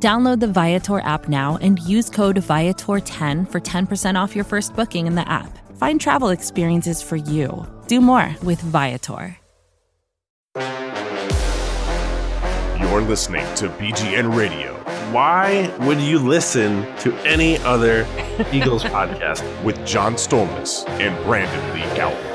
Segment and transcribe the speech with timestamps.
[0.00, 5.08] Download the Viator app now and use code Viator10 for 10% off your first booking
[5.08, 5.58] in the app.
[5.76, 7.66] Find travel experiences for you.
[7.88, 9.36] Do more with Viator.
[12.80, 14.74] You're listening to BGN Radio
[15.12, 18.06] Why would you listen to any other
[18.52, 19.42] Eagles podcast?
[19.64, 22.27] with John Stolnis and Brandon Lee Gowton.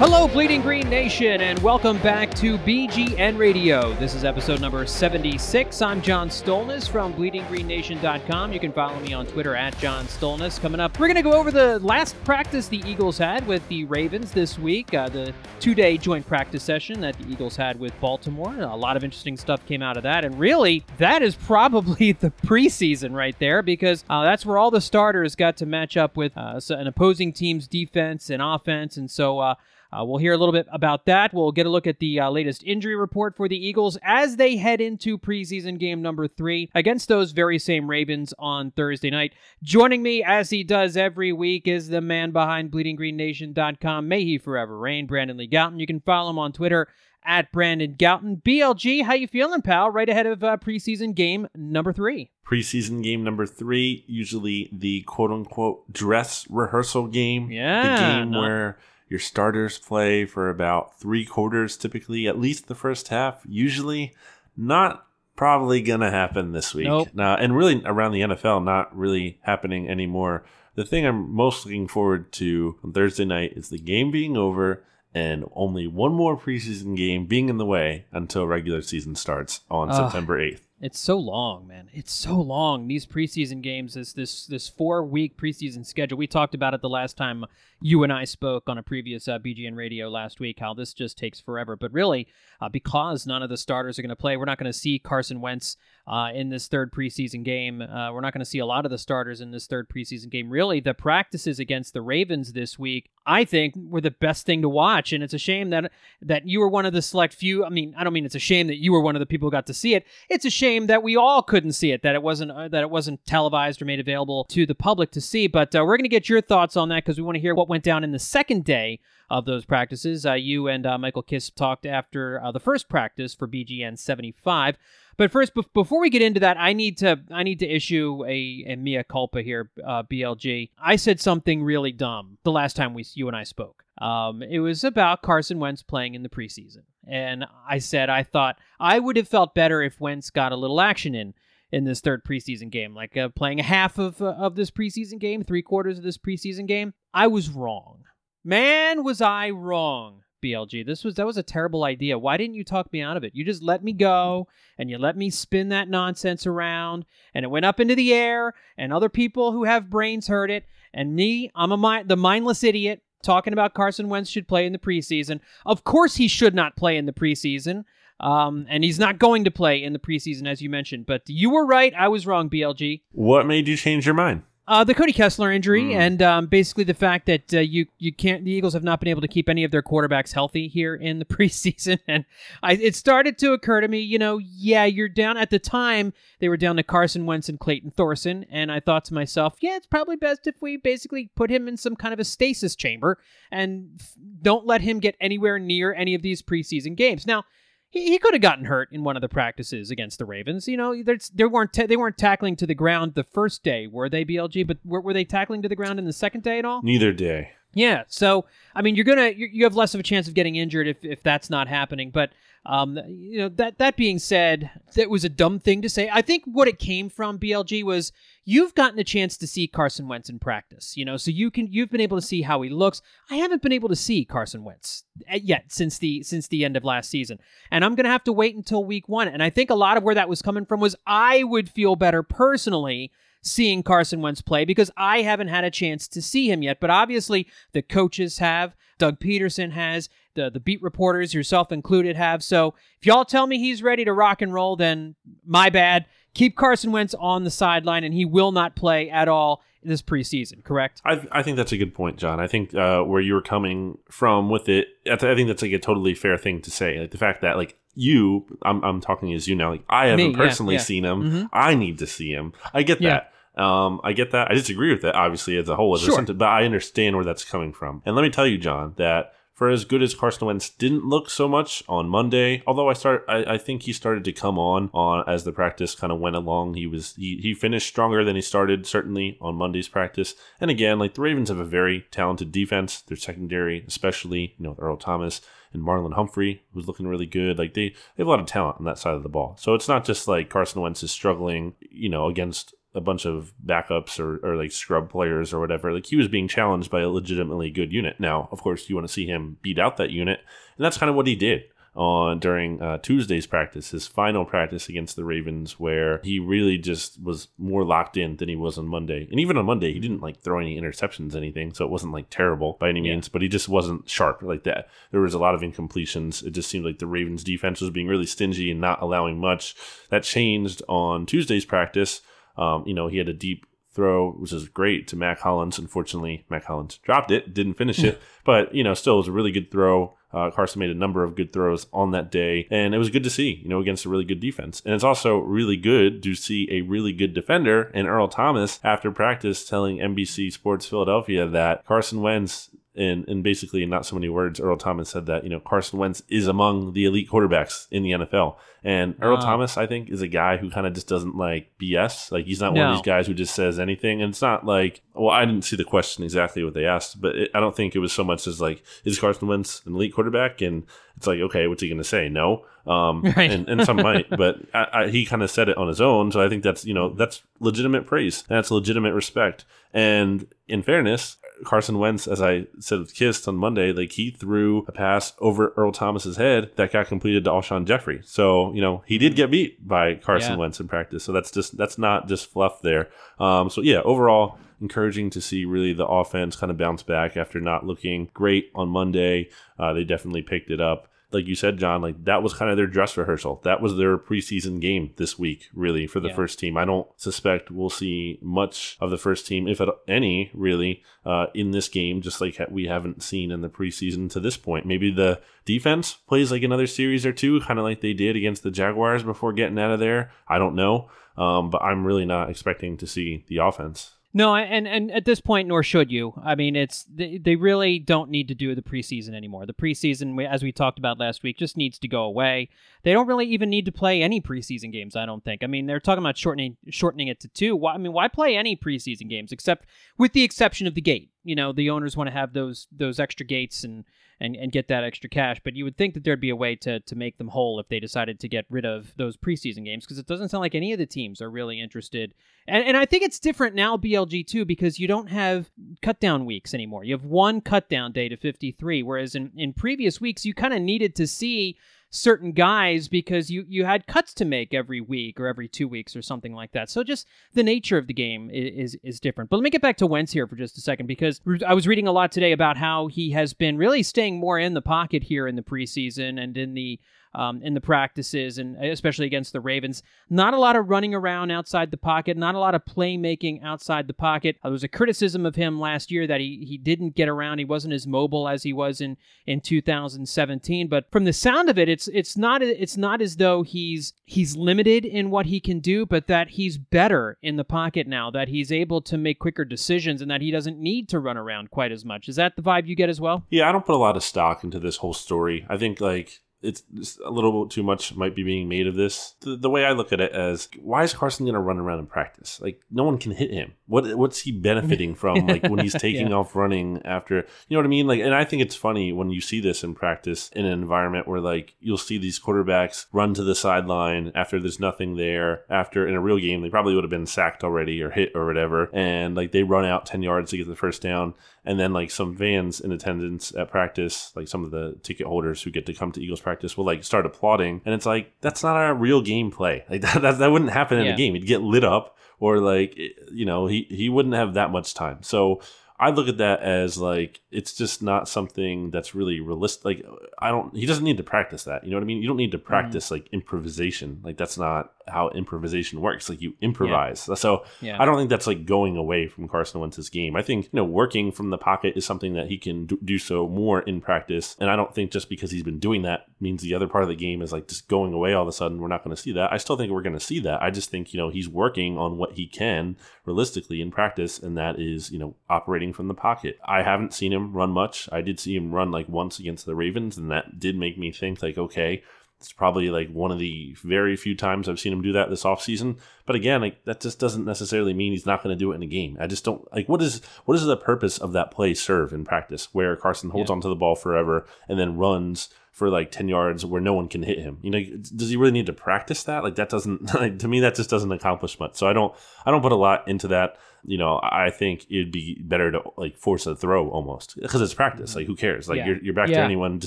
[0.00, 3.92] Hello, Bleeding Green Nation, and welcome back to BGN Radio.
[3.96, 5.82] This is episode number 76.
[5.82, 8.50] I'm John Stolnis from BleedingGreenNation.com.
[8.50, 10.58] You can follow me on Twitter at John Stolnis.
[10.58, 13.84] Coming up, we're going to go over the last practice the Eagles had with the
[13.84, 17.92] Ravens this week, uh, the two day joint practice session that the Eagles had with
[18.00, 18.58] Baltimore.
[18.58, 22.30] A lot of interesting stuff came out of that, and really, that is probably the
[22.42, 26.32] preseason right there because uh, that's where all the starters got to match up with
[26.38, 29.56] uh, an opposing team's defense and offense, and so
[29.92, 31.32] uh, we'll hear a little bit about that.
[31.34, 34.56] We'll get a look at the uh, latest injury report for the Eagles as they
[34.56, 39.32] head into preseason game number three against those very same Ravens on Thursday night.
[39.62, 44.08] Joining me, as he does every week, is the man behind BleedingGreenNation.com.
[44.08, 45.80] May he forever reign, Brandon Lee Gowton.
[45.80, 46.88] You can follow him on Twitter
[47.24, 48.42] at Brandon Gowton.
[48.42, 49.90] BLG, how you feeling, pal?
[49.90, 52.30] Right ahead of uh, preseason game number three.
[52.46, 57.50] Preseason game number three, usually the quote unquote dress rehearsal game.
[57.50, 58.78] Yeah, The game no- where
[59.10, 63.42] your starters play for about three quarters, typically, at least the first half.
[63.44, 64.14] Usually
[64.56, 65.04] not
[65.36, 66.86] probably going to happen this week.
[66.86, 67.08] Nope.
[67.12, 70.44] Now, and really around the NFL, not really happening anymore.
[70.76, 74.84] The thing I'm most looking forward to on Thursday night is the game being over
[75.12, 79.90] and only one more preseason game being in the way until regular season starts on
[79.90, 79.96] Ugh.
[79.96, 80.60] September 8th.
[80.82, 81.90] It's so long, man.
[81.92, 82.88] It's so long.
[82.88, 86.16] These preseason games, this this this four week preseason schedule.
[86.16, 87.44] We talked about it the last time
[87.82, 90.58] you and I spoke on a previous uh, BGN radio last week.
[90.58, 91.76] How this just takes forever.
[91.76, 92.28] But really,
[92.62, 94.98] uh, because none of the starters are going to play, we're not going to see
[94.98, 95.76] Carson Wentz
[96.06, 97.80] uh, in this third preseason game.
[97.80, 100.30] Uh, we're not going to see a lot of the starters in this third preseason
[100.30, 100.50] game.
[100.50, 104.68] Really, the practices against the Ravens this week, I think, were the best thing to
[104.68, 105.12] watch.
[105.12, 107.64] And it's a shame that that you were one of the select few.
[107.64, 109.46] I mean, I don't mean it's a shame that you were one of the people
[109.46, 110.04] who got to see it.
[110.28, 112.02] It's a shame that we all couldn't see it.
[112.02, 115.20] That it wasn't uh, that it wasn't televised or made available to the public to
[115.20, 115.46] see.
[115.46, 117.54] But uh, we're going to get your thoughts on that because we want to hear
[117.54, 119.00] what went down in the second day
[119.30, 120.26] of those practices.
[120.26, 124.76] Uh, you and uh, Michael Kist talked after the first practice for BGN 75.
[125.20, 128.24] But first, bef- before we get into that, I need to I need to issue
[128.26, 130.70] a, a mea culpa here, uh, BLG.
[130.82, 133.84] I said something really dumb the last time we you and I spoke.
[134.00, 138.56] Um, it was about Carson Wentz playing in the preseason, and I said I thought
[138.80, 141.34] I would have felt better if Wentz got a little action in
[141.70, 145.42] in this third preseason game, like uh, playing half of uh, of this preseason game,
[145.42, 146.94] three quarters of this preseason game.
[147.12, 148.04] I was wrong.
[148.42, 150.22] Man, was I wrong.
[150.40, 150.84] BLG.
[150.84, 152.18] This was that was a terrible idea.
[152.18, 153.34] Why didn't you talk me out of it?
[153.34, 157.48] You just let me go and you let me spin that nonsense around and it
[157.48, 161.50] went up into the air and other people who have brains heard it and me,
[161.54, 165.40] I'm a mi- the mindless idiot talking about Carson Wentz should play in the preseason.
[165.66, 167.84] Of course he should not play in the preseason.
[168.18, 171.50] Um, and he's not going to play in the preseason as you mentioned, but you
[171.50, 173.00] were right, I was wrong, BLG.
[173.12, 174.42] What made you change your mind?
[174.70, 175.94] Uh, the Cody Kessler injury, Mm.
[175.96, 179.08] and um, basically the fact that uh, you you can't the Eagles have not been
[179.08, 182.24] able to keep any of their quarterbacks healthy here in the preseason, and
[182.62, 186.12] I, it started to occur to me, you know, yeah, you're down at the time
[186.38, 189.74] they were down to Carson Wentz and Clayton Thorson, and I thought to myself, yeah,
[189.74, 193.18] it's probably best if we basically put him in some kind of a stasis chamber
[193.50, 197.26] and f- don't let him get anywhere near any of these preseason games.
[197.26, 197.42] Now
[197.90, 200.66] he, he could have gotten hurt in one of the practices against the Ravens.
[200.66, 203.86] You know, there's, they weren't ta- they weren't tackling to the ground the first day,
[203.86, 204.24] were they?
[204.24, 206.82] BLG, but were, were they tackling to the ground in the second day at all?
[206.82, 207.52] Neither day.
[207.74, 208.04] Yeah.
[208.08, 210.88] So I mean, you're gonna you, you have less of a chance of getting injured
[210.88, 212.10] if, if that's not happening.
[212.10, 212.30] But
[212.66, 216.10] um, you know that that being said, that was a dumb thing to say.
[216.12, 218.12] I think what it came from BLG was
[218.44, 220.94] you've gotten a chance to see Carson Wentz in practice.
[220.94, 223.00] You know, so you can you've been able to see how he looks.
[223.30, 226.84] I haven't been able to see Carson Wentz yet since the since the end of
[226.84, 227.38] last season,
[227.70, 229.28] and I'm gonna have to wait until week one.
[229.28, 231.96] And I think a lot of where that was coming from was I would feel
[231.96, 233.10] better personally
[233.42, 236.80] seeing Carson Wentz play because I haven't had a chance to see him yet.
[236.80, 242.42] But obviously, the coaches have, Doug Pederson has, the, the beat reporters, yourself included, have.
[242.42, 245.14] So if y'all tell me he's ready to rock and roll, then
[245.44, 246.06] my bad.
[246.34, 250.62] keep Carson Wentz on the sideline, and he will not play at all this preseason.
[250.64, 251.00] Correct?
[251.04, 252.40] I, I think that's a good point, John.
[252.40, 255.78] I think uh, where you were coming from with it, I think that's like a
[255.78, 256.98] totally fair thing to say.
[257.00, 259.70] Like the fact that like you, I'm, I'm talking as you now.
[259.70, 260.80] Like I haven't Me, personally yeah.
[260.80, 261.22] seen him.
[261.22, 261.48] Mhm.
[261.52, 262.52] I need to see him.
[262.74, 263.20] I get Yeah.
[263.56, 263.62] that.
[263.62, 264.50] Um, I get that.
[264.50, 266.14] I disagree with that, obviously, as a whole, as a Sure.
[266.14, 268.00] sentence, but I understand where that's coming from.
[268.06, 271.28] And let me tell you, John, that for as good as Carson Wentz didn't look
[271.28, 274.88] so much on Monday, although I start, I, I think he started to come on
[274.94, 276.76] on as the practice kind of went along.
[276.76, 280.34] He was he, he finished stronger than he started certainly on Monday's practice.
[280.62, 283.02] And again, like the Ravens have a very talented defense.
[283.02, 285.42] Their secondary, especially you know Earl Thomas
[285.74, 287.58] and Marlon Humphrey, who's looking really good.
[287.58, 289.56] Like they, they have a lot of talent on that side of the ball.
[289.60, 293.52] So it's not just like Carson Wentz is struggling, you know, against a bunch of
[293.64, 295.92] backups or, or like scrub players or whatever.
[295.92, 298.18] Like he was being challenged by a legitimately good unit.
[298.18, 300.40] Now, of course, you want to see him beat out that unit,
[300.76, 301.64] and that's kind of what he did
[301.96, 307.20] on during uh, Tuesday's practice, his final practice against the Ravens, where he really just
[307.20, 309.26] was more locked in than he was on Monday.
[309.28, 312.26] And even on Monday, he didn't like throw any interceptions, anything, so it wasn't like
[312.30, 313.14] terrible by any Yeah.
[313.14, 313.28] means.
[313.28, 314.88] But he just wasn't sharp like that.
[315.10, 316.44] There was a lot of incompletions.
[316.46, 319.74] It just seemed like the Ravens' defense was being really stingy and not allowing much.
[320.10, 322.20] That changed on Tuesday's practice.
[322.60, 325.78] Um, you know, he had a deep throw, which is great to Mack Hollins.
[325.78, 329.32] Unfortunately, Mack Hollins dropped it, didn't finish it, but you know, still it was a
[329.32, 330.16] really good throw.
[330.32, 333.24] Uh, Carson made a number of good throws on that day, and it was good
[333.24, 334.80] to see, you know, against a really good defense.
[334.84, 339.10] And it's also really good to see a really good defender in Earl Thomas after
[339.10, 344.28] practice telling NBC Sports Philadelphia that Carson Wentz in, in basically in not so many
[344.28, 348.02] words, Earl Thomas said that, you know, Carson Wentz is among the elite quarterbacks in
[348.02, 348.56] the NFL.
[348.84, 349.40] And Earl Wow.
[349.42, 352.30] Thomas, I think, is a guy who kind of just doesn't like BS.
[352.30, 354.20] Like, he's not one of these guys who just says anything.
[354.22, 357.36] And it's not like, well, I didn't see the question exactly what they asked, but
[357.36, 360.14] it, I don't think it was so much as like, is Carson Wentz an elite
[360.14, 360.60] quarterback?
[360.60, 360.84] And
[361.16, 362.28] it's like, okay, what's he going to say?
[362.28, 362.64] No.
[362.86, 363.50] Um, Right.
[363.50, 366.32] and, and some might, but I, I, he kind of said it on his own.
[366.32, 368.44] So I think that's, you know, that's legitimate praise.
[368.48, 369.64] That's legitimate respect.
[369.92, 374.84] And in fairness, Carson Wentz, as I said with Kist on Monday, like he threw
[374.88, 378.20] a pass over Earl Thomas's head that got completed to Alshon Jeffery.
[378.24, 380.58] So, you know, he did get beat by Carson Yeah.
[380.58, 381.24] Wentz in practice.
[381.24, 383.08] So that's just that's not just fluff there.
[383.38, 387.60] Um, so yeah, overall encouraging to see really the offense kind of bounce back after
[387.60, 389.50] not looking great on Monday.
[389.78, 392.76] Uh, they definitely picked it up like you said, John, like that was kind of
[392.76, 393.60] their dress rehearsal.
[393.64, 396.34] That was their preseason game this week, really, for the Yeah.
[396.34, 396.76] first team.
[396.76, 401.46] I don't suspect we'll see much of the first team, if at any, really, uh,
[401.54, 404.86] in this game, just like we haven't seen in the preseason to this point.
[404.86, 408.62] Maybe the defense plays like another series or two, kind of like they did against
[408.62, 410.32] the Jaguars before getting out of there.
[410.48, 411.08] I don't know.
[411.36, 414.16] Um, but I'm really not expecting to see the offense.
[414.32, 416.34] No, and and at this point, nor should you.
[416.44, 419.66] I mean, it's they, they really don't need to do the preseason anymore.
[419.66, 422.68] The preseason, as we talked about last week, just needs to go away.
[423.02, 425.16] They don't really even need to play any preseason games.
[425.16, 425.64] I don't think.
[425.64, 427.74] I mean, they're talking about shortening shortening it to two.
[427.74, 431.30] Why, I mean, why play any preseason games except with the exception of the gate?
[431.42, 434.04] You know, the owners want to have those those extra gates and
[434.40, 435.60] and, and get that extra cash.
[435.62, 437.88] But you would think that there'd be a way to to make them whole if
[437.88, 440.92] they decided to get rid of those preseason games because it doesn't sound like any
[440.92, 442.34] of the teams are really interested.
[442.66, 445.70] And and I think it's different now BLG too because you don't have
[446.02, 447.04] cut down weeks anymore.
[447.04, 450.74] You have one cut down day to 53 whereas in in previous weeks you kind
[450.74, 451.76] of needed to see
[452.10, 456.16] certain guys because you you had cuts to make every week or every two weeks
[456.16, 456.90] or something like that.
[456.90, 459.48] So just the nature of the game is is different.
[459.48, 461.86] But let me get back to Wentz here for just a second because I was
[461.86, 465.22] reading a lot today about how he has been really staying more in the pocket
[465.24, 466.98] here in the preseason and in the
[467.34, 470.02] um, in the practices and especially against the Ravens.
[470.28, 474.06] Not a lot of running around outside the pocket, not a lot of playmaking outside
[474.06, 474.56] the pocket.
[474.62, 477.58] Uh, there was a criticism of him last year that he, he didn't get around.
[477.58, 480.88] He wasn't as mobile as he was in in 2017.
[480.88, 484.56] But from the sound of it, it's it's not it's not as though he's he's
[484.56, 488.30] limited in what he can do, but that he's better in the pocket now.
[488.30, 491.70] That he's able to make quicker decisions and that he doesn't need to run around
[491.70, 492.28] quite as much.
[492.28, 493.44] Is that the vibe you get as well?
[493.50, 495.66] Yeah, I don't put a lot of stock into this whole story.
[495.68, 499.34] I think like it's just a little too much might be being made of this.
[499.40, 502.00] The, the way I look at it as why is Carson going to run around
[502.00, 502.60] in practice?
[502.60, 503.72] Like no one can hit him.
[503.86, 505.46] What what's he benefiting from?
[505.46, 506.34] Like when he's taking Yeah.
[506.36, 507.36] off running after,
[507.68, 508.06] you know what I mean?
[508.06, 511.26] Like, and I think it's funny when you see this in practice in an environment
[511.26, 515.62] where like you'll see these quarterbacks run to the sideline after there's nothing there.
[515.70, 518.46] After in a real game, they probably would have been sacked already or hit or
[518.46, 521.92] whatever, and like they run out ten yards to get the first down and then
[521.92, 525.86] like some fans in attendance at practice, like some of the ticket holders who get
[525.86, 528.94] to come to Eagles practice, will like start applauding, and it's like that's not a
[528.94, 529.84] real game play.
[529.90, 531.14] Like that, that, that wouldn't happen in Yeah.
[531.14, 531.34] a game.
[531.34, 532.96] He'd get lit up, or like
[533.32, 535.22] you know he he wouldn't have that much time.
[535.22, 535.60] So.
[536.02, 539.84] I look at that as like it's just not something that's really realistic.
[539.84, 540.06] Like
[540.38, 541.84] I don't, he doesn't need to practice that.
[541.84, 542.22] You know what I mean?
[542.22, 542.66] You don't need to mm-hmm.
[542.66, 544.22] practice like improvisation.
[544.24, 546.28] Like that's not how improvisation works.
[546.28, 547.20] Like you improvise.
[547.20, 548.00] So Yeah.
[548.00, 550.36] I don't think that's like going away from Carson Wentz's game.
[550.36, 553.18] I think, you know, working from the pocket is something that he can do, do
[553.18, 554.56] so more in practice.
[554.58, 557.08] And I don't think just because he's been doing that means the other part of
[557.08, 558.80] the game is like just going away all of a sudden.
[558.80, 559.52] We're not going to see that.
[559.52, 560.62] I still think we're going to see that.
[560.62, 564.56] I just think, you know, he's working on what he can realistically in practice, and
[564.56, 566.58] that is, you know, operating from the pocket.
[566.64, 568.08] I haven't seen him run much.
[568.10, 571.12] I did see him run like once against the Ravens, and that did make me
[571.12, 572.02] think, like, okay,
[572.40, 575.44] it's probably like one of the very few times I've seen him do that this
[575.44, 575.98] offseason.
[576.24, 578.82] But again, like that just doesn't necessarily mean he's not going to do it in
[578.82, 579.18] a game.
[579.20, 582.24] I just don't like what is what is the purpose of that play serve in
[582.24, 583.56] practice where Carson holds Yeah.
[583.56, 585.50] onto the ball forever and then runs
[585.80, 587.56] for like 10 yards where no one can hit him.
[587.62, 587.80] You know,
[588.14, 589.42] does he really need to practice that?
[589.42, 591.76] Like that doesn't like, to me that just doesn't accomplish much.
[591.76, 593.56] So I don't I don't put a lot into that.
[593.82, 597.72] You know, I think it'd be better to like force a throw almost because it's
[597.72, 598.14] practice.
[598.14, 598.68] Like who cares?
[598.68, 598.88] Like Yeah.
[598.88, 599.86] you're, you're back to anyone to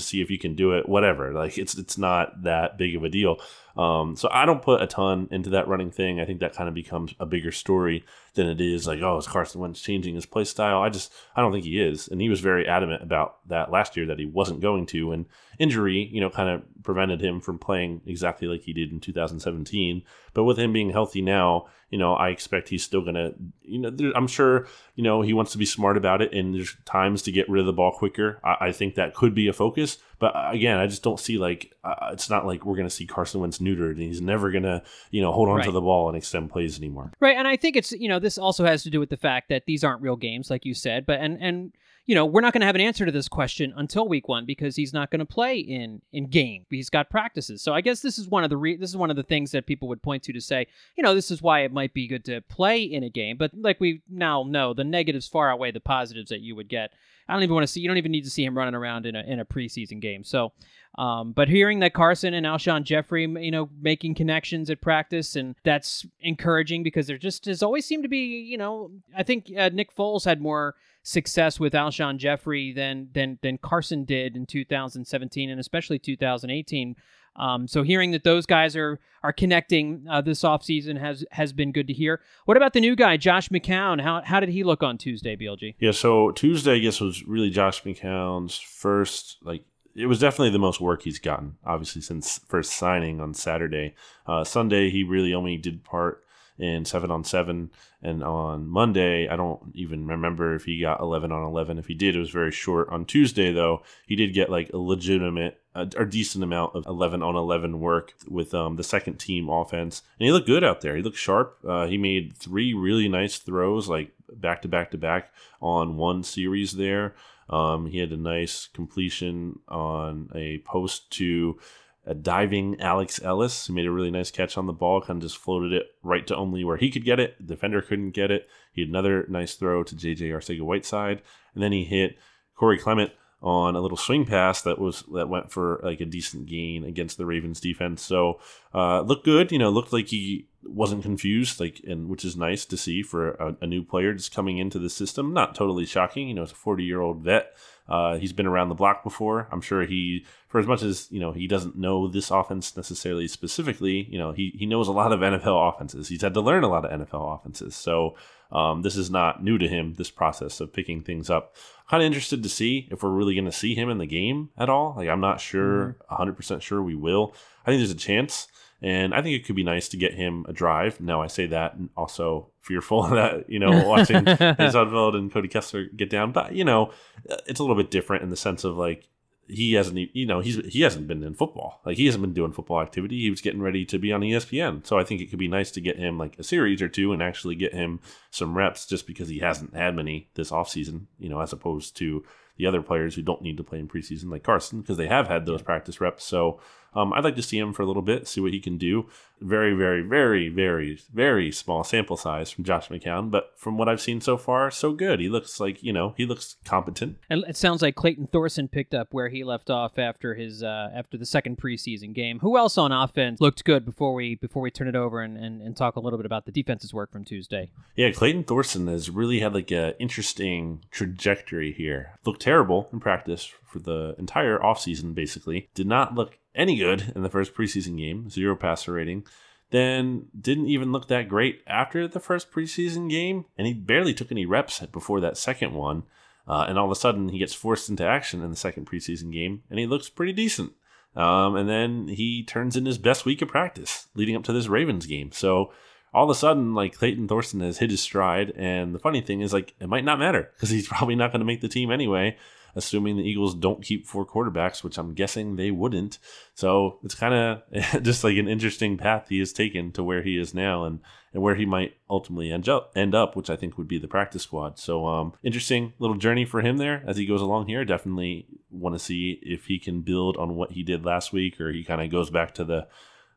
[0.00, 0.88] see if you can do it.
[0.88, 1.32] Whatever.
[1.32, 3.36] Like it's it's not that big of a deal.
[3.76, 6.20] Um, so I don't put a ton into that running thing.
[6.20, 8.04] I think that kind of becomes a bigger story
[8.34, 10.80] than it is like, oh, is Carson Wentz changing his play style?
[10.80, 13.96] I just I don't think he is, and he was very adamant about that last
[13.96, 15.12] year that he wasn't going to.
[15.12, 15.26] And
[15.58, 20.02] injury, you know, kind of prevented him from playing exactly like he did in 2017.
[20.32, 23.88] But with him being healthy now, you know, I expect he's still gonna, you know,
[23.88, 27.22] there, I'm sure, you know, he wants to be smart about it, and there's times
[27.22, 28.40] to get rid of the ball quicker.
[28.42, 31.38] I, I think that could be a focus, but uh, again, I just don't see
[31.38, 34.82] like uh, it's not like we're gonna see Carson Wentz neutered, and he's never gonna,
[35.12, 37.12] you know, hold on to the ball and extend plays anymore.
[37.20, 39.48] Right, and I think it's you know this also has to do with the fact
[39.50, 42.52] that these aren't real games, like you said, but and and you know we're not
[42.52, 45.20] going to have an answer to this question until week one because he's not going
[45.20, 46.66] to play in in game.
[46.70, 49.10] He's got practices, so I guess this is one of the re- this is one
[49.10, 51.60] of the things that people would point to to say, you know, this is why
[51.60, 53.36] it might be good to play in a game.
[53.36, 56.92] But like we now know, the negatives far outweigh the positives that you would get.
[57.28, 57.80] I don't even want to see.
[57.80, 60.24] You don't even need to see him running around in a in a preseason game.
[60.24, 60.52] So,
[60.96, 65.56] um, but hearing that Carson and Alshon Jeffery, you know, making connections at practice, and
[65.64, 69.70] that's encouraging because there just has always seemed to be, you know, I think uh,
[69.72, 75.50] Nick Foles had more success with Alshon Jeffery than than than Carson did in 2017
[75.50, 76.96] and especially 2018.
[77.36, 81.72] Um, so hearing that those guys are are connecting uh, this offseason has has been
[81.72, 82.20] good to hear.
[82.44, 84.00] What about the new guy, Josh McCown?
[84.00, 85.74] How how did he look on Tuesday, BLG?
[85.80, 90.58] Yeah, so Tuesday, I guess, was really Josh McCown's first, like, it was definitely the
[90.58, 93.94] most work he's gotten, obviously, since first signing on Saturday.
[94.26, 96.24] Uh, Sunday, he really only did part
[96.58, 97.70] in seven on seven.
[98.02, 101.78] And on Monday, I don't even remember if he got 11 on 11.
[101.78, 102.88] If he did, it was very short.
[102.90, 107.34] On Tuesday, though, he did get like a legitimate a decent amount of 11 on
[107.34, 110.02] 11 work with um, the second team offense.
[110.18, 110.94] And he looked good out there.
[110.94, 111.58] He looked sharp.
[111.66, 116.22] Uh, he made three really nice throws, like back to back to back on one
[116.22, 117.14] series there.
[117.48, 121.58] Um, he had a nice completion on a post to
[122.06, 125.22] a diving Alex Ellis, He made a really nice catch on the ball, kind of
[125.22, 127.36] just floated it right to only where he could get it.
[127.38, 128.46] The defender couldn't get it.
[128.72, 131.22] He had another nice throw to JJ Arcega Whiteside,
[131.54, 132.18] and then he hit
[132.54, 136.46] Corey Clement on a little swing pass that was that went for like a decent
[136.46, 138.02] gain against the Ravens defense.
[138.02, 138.40] So
[138.74, 139.52] uh, looked good.
[139.52, 143.32] You know, looked like he wasn't confused, like and which is nice to see for
[143.32, 145.32] a, a new player just coming into the system.
[145.32, 146.28] Not totally shocking.
[146.28, 147.54] You know, it's a 40 year old vet.
[147.86, 149.46] Uh, he's been around the block before.
[149.52, 153.28] I'm sure he, for as much as you know, he doesn't know this offense necessarily
[153.28, 154.08] specifically.
[154.10, 156.08] You know, he he knows a lot of NFL offenses.
[156.08, 157.76] He's had to learn a lot of NFL offenses.
[157.76, 158.16] So
[158.50, 159.94] um, this is not new to him.
[159.94, 161.54] This process of picking things up.
[161.90, 164.48] Kind of interested to see if we're really going to see him in the game
[164.56, 164.94] at all.
[164.96, 167.34] Like I'm not sure, 100 percent sure we will.
[167.66, 168.48] I think there's a chance.
[168.82, 171.00] And I think it could be nice to get him a drive.
[171.00, 175.86] Now I say that and also fearful that, you know, watching Sudfeld and Cody Kessler
[175.86, 176.32] get down.
[176.32, 176.92] But, you know,
[177.28, 179.08] uh, it's a little bit different in the sense of like
[179.46, 181.80] he hasn't you know, he's he hasn't been in football.
[181.84, 183.20] Like he hasn't been doing football activity.
[183.20, 184.86] He was getting ready to be on ESPN.
[184.86, 187.12] So I think it could be nice to get him like a series or two
[187.12, 188.00] and actually get him
[188.30, 192.24] some reps just because he hasn't had many this offseason, you know, as opposed to
[192.56, 195.28] the other players who don't need to play in preseason like Carson because they have
[195.28, 196.24] had those practice reps.
[196.24, 196.60] So
[196.94, 199.08] um, I'd like to see him for a little bit, see what he can do.
[199.40, 204.00] Very, very, very, very, very small sample size from Josh McCown, but from what I've
[204.00, 205.20] seen so far, so good.
[205.20, 207.18] He looks like you know he looks competent.
[207.28, 210.90] And it sounds like Clayton Thorson picked up where he left off after his uh,
[210.94, 212.38] after the second preseason game.
[212.38, 215.60] Who else on offense looked good before we before we turn it over and, and,
[215.60, 217.70] and talk a little bit about the defense's work from Tuesday?
[217.96, 222.18] Yeah, Clayton Thorson has really had like a interesting trajectory here.
[222.24, 225.68] Looked terrible in practice for the entire offseason, basically.
[225.74, 229.26] Did not look any good in the first preseason game, zero passer rating.
[229.70, 234.30] Then didn't even look that great after the first preseason game, and he barely took
[234.30, 236.04] any reps before that second one.
[236.46, 239.32] Uh, and all of a sudden, he gets forced into action in the second preseason
[239.32, 240.72] game, and he looks pretty decent.
[241.16, 244.66] Um, and then he turns in his best week of practice leading up to this
[244.66, 245.32] Ravens game.
[245.32, 245.72] So
[246.12, 248.52] all of a sudden, like Clayton Thorson has hit his stride.
[248.56, 251.40] And the funny thing is, like, it might not matter because he's probably not going
[251.40, 252.36] to make the team anyway
[252.74, 256.18] assuming the Eagles don't keep four quarterbacks, which I'm guessing they wouldn't.
[256.54, 260.38] So it's kind of just like an interesting path he has taken to where he
[260.38, 261.00] is now and,
[261.32, 264.08] and where he might ultimately end up, end up, which I think would be the
[264.08, 264.78] practice squad.
[264.78, 267.84] So um, interesting little journey for him there as he goes along here.
[267.84, 271.70] Definitely want to see if he can build on what he did last week or
[271.72, 272.86] he kind of goes back to the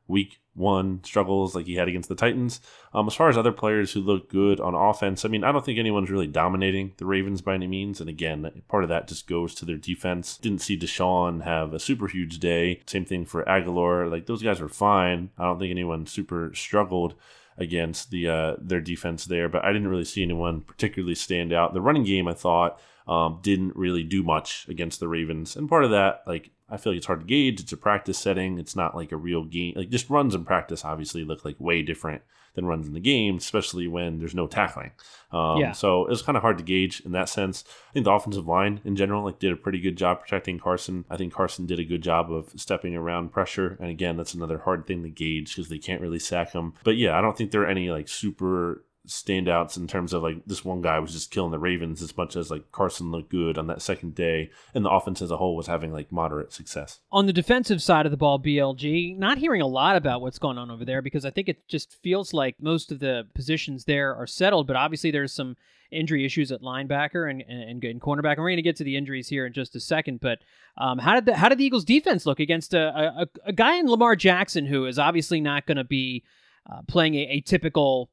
[0.07, 2.59] week one struggles like he had against the Titans.
[2.93, 5.63] Um, as far as other players who look good on offense, I mean, I don't
[5.63, 8.01] think anyone's really dominating the Ravens by any means.
[8.01, 10.37] And again, part of that just goes to their defense.
[10.37, 12.81] Didn't see DeSean have a super huge day.
[12.87, 14.09] Same thing for Agholor.
[14.09, 15.29] Like those guys were fine.
[15.37, 17.13] I don't think anyone super struggled
[17.57, 21.73] against the uh, their defense there, but I didn't really see anyone particularly stand out.
[21.73, 25.83] The running game, I thought, um, didn't really do much against the Ravens, and part
[25.83, 27.61] of that, like I feel like it's hard to gauge.
[27.61, 28.59] It's a practice setting.
[28.59, 29.73] It's not like a real game.
[29.75, 32.21] Like just runs in practice obviously look like way different
[32.55, 34.91] than runs in the game, especially when there's no tackling.
[35.31, 35.71] Um, yeah.
[35.71, 37.63] So it was kind of hard to gauge in that sense.
[37.89, 41.05] I think the offensive line in general like did a pretty good job protecting Carson.
[41.09, 43.77] I think Carson did a good job of stepping around pressure.
[43.79, 46.73] And again, that's another hard thing to gauge because they can't really sack him.
[46.83, 50.45] But yeah, I don't think there are any like super standouts in terms of like
[50.45, 53.57] this one guy was just killing the Ravens as much as like Carson looked good
[53.57, 56.99] on that second day, and the offense as a whole was having like moderate success.
[57.11, 60.57] On the defensive side of the ball, BLG, not hearing a lot about what's going
[60.57, 64.15] on over there because I think it just feels like most of the positions there
[64.15, 65.55] are settled, but obviously there's some
[65.91, 68.33] injury issues at linebacker and and, and cornerback.
[68.33, 70.39] And we're going to get to the injuries here in just a second, but
[70.77, 73.77] um, how did the how did the Eagles defense look against a, a, a guy
[73.77, 76.23] in Lamar Jackson who is obviously not going to be
[76.69, 78.09] uh, playing a, a typical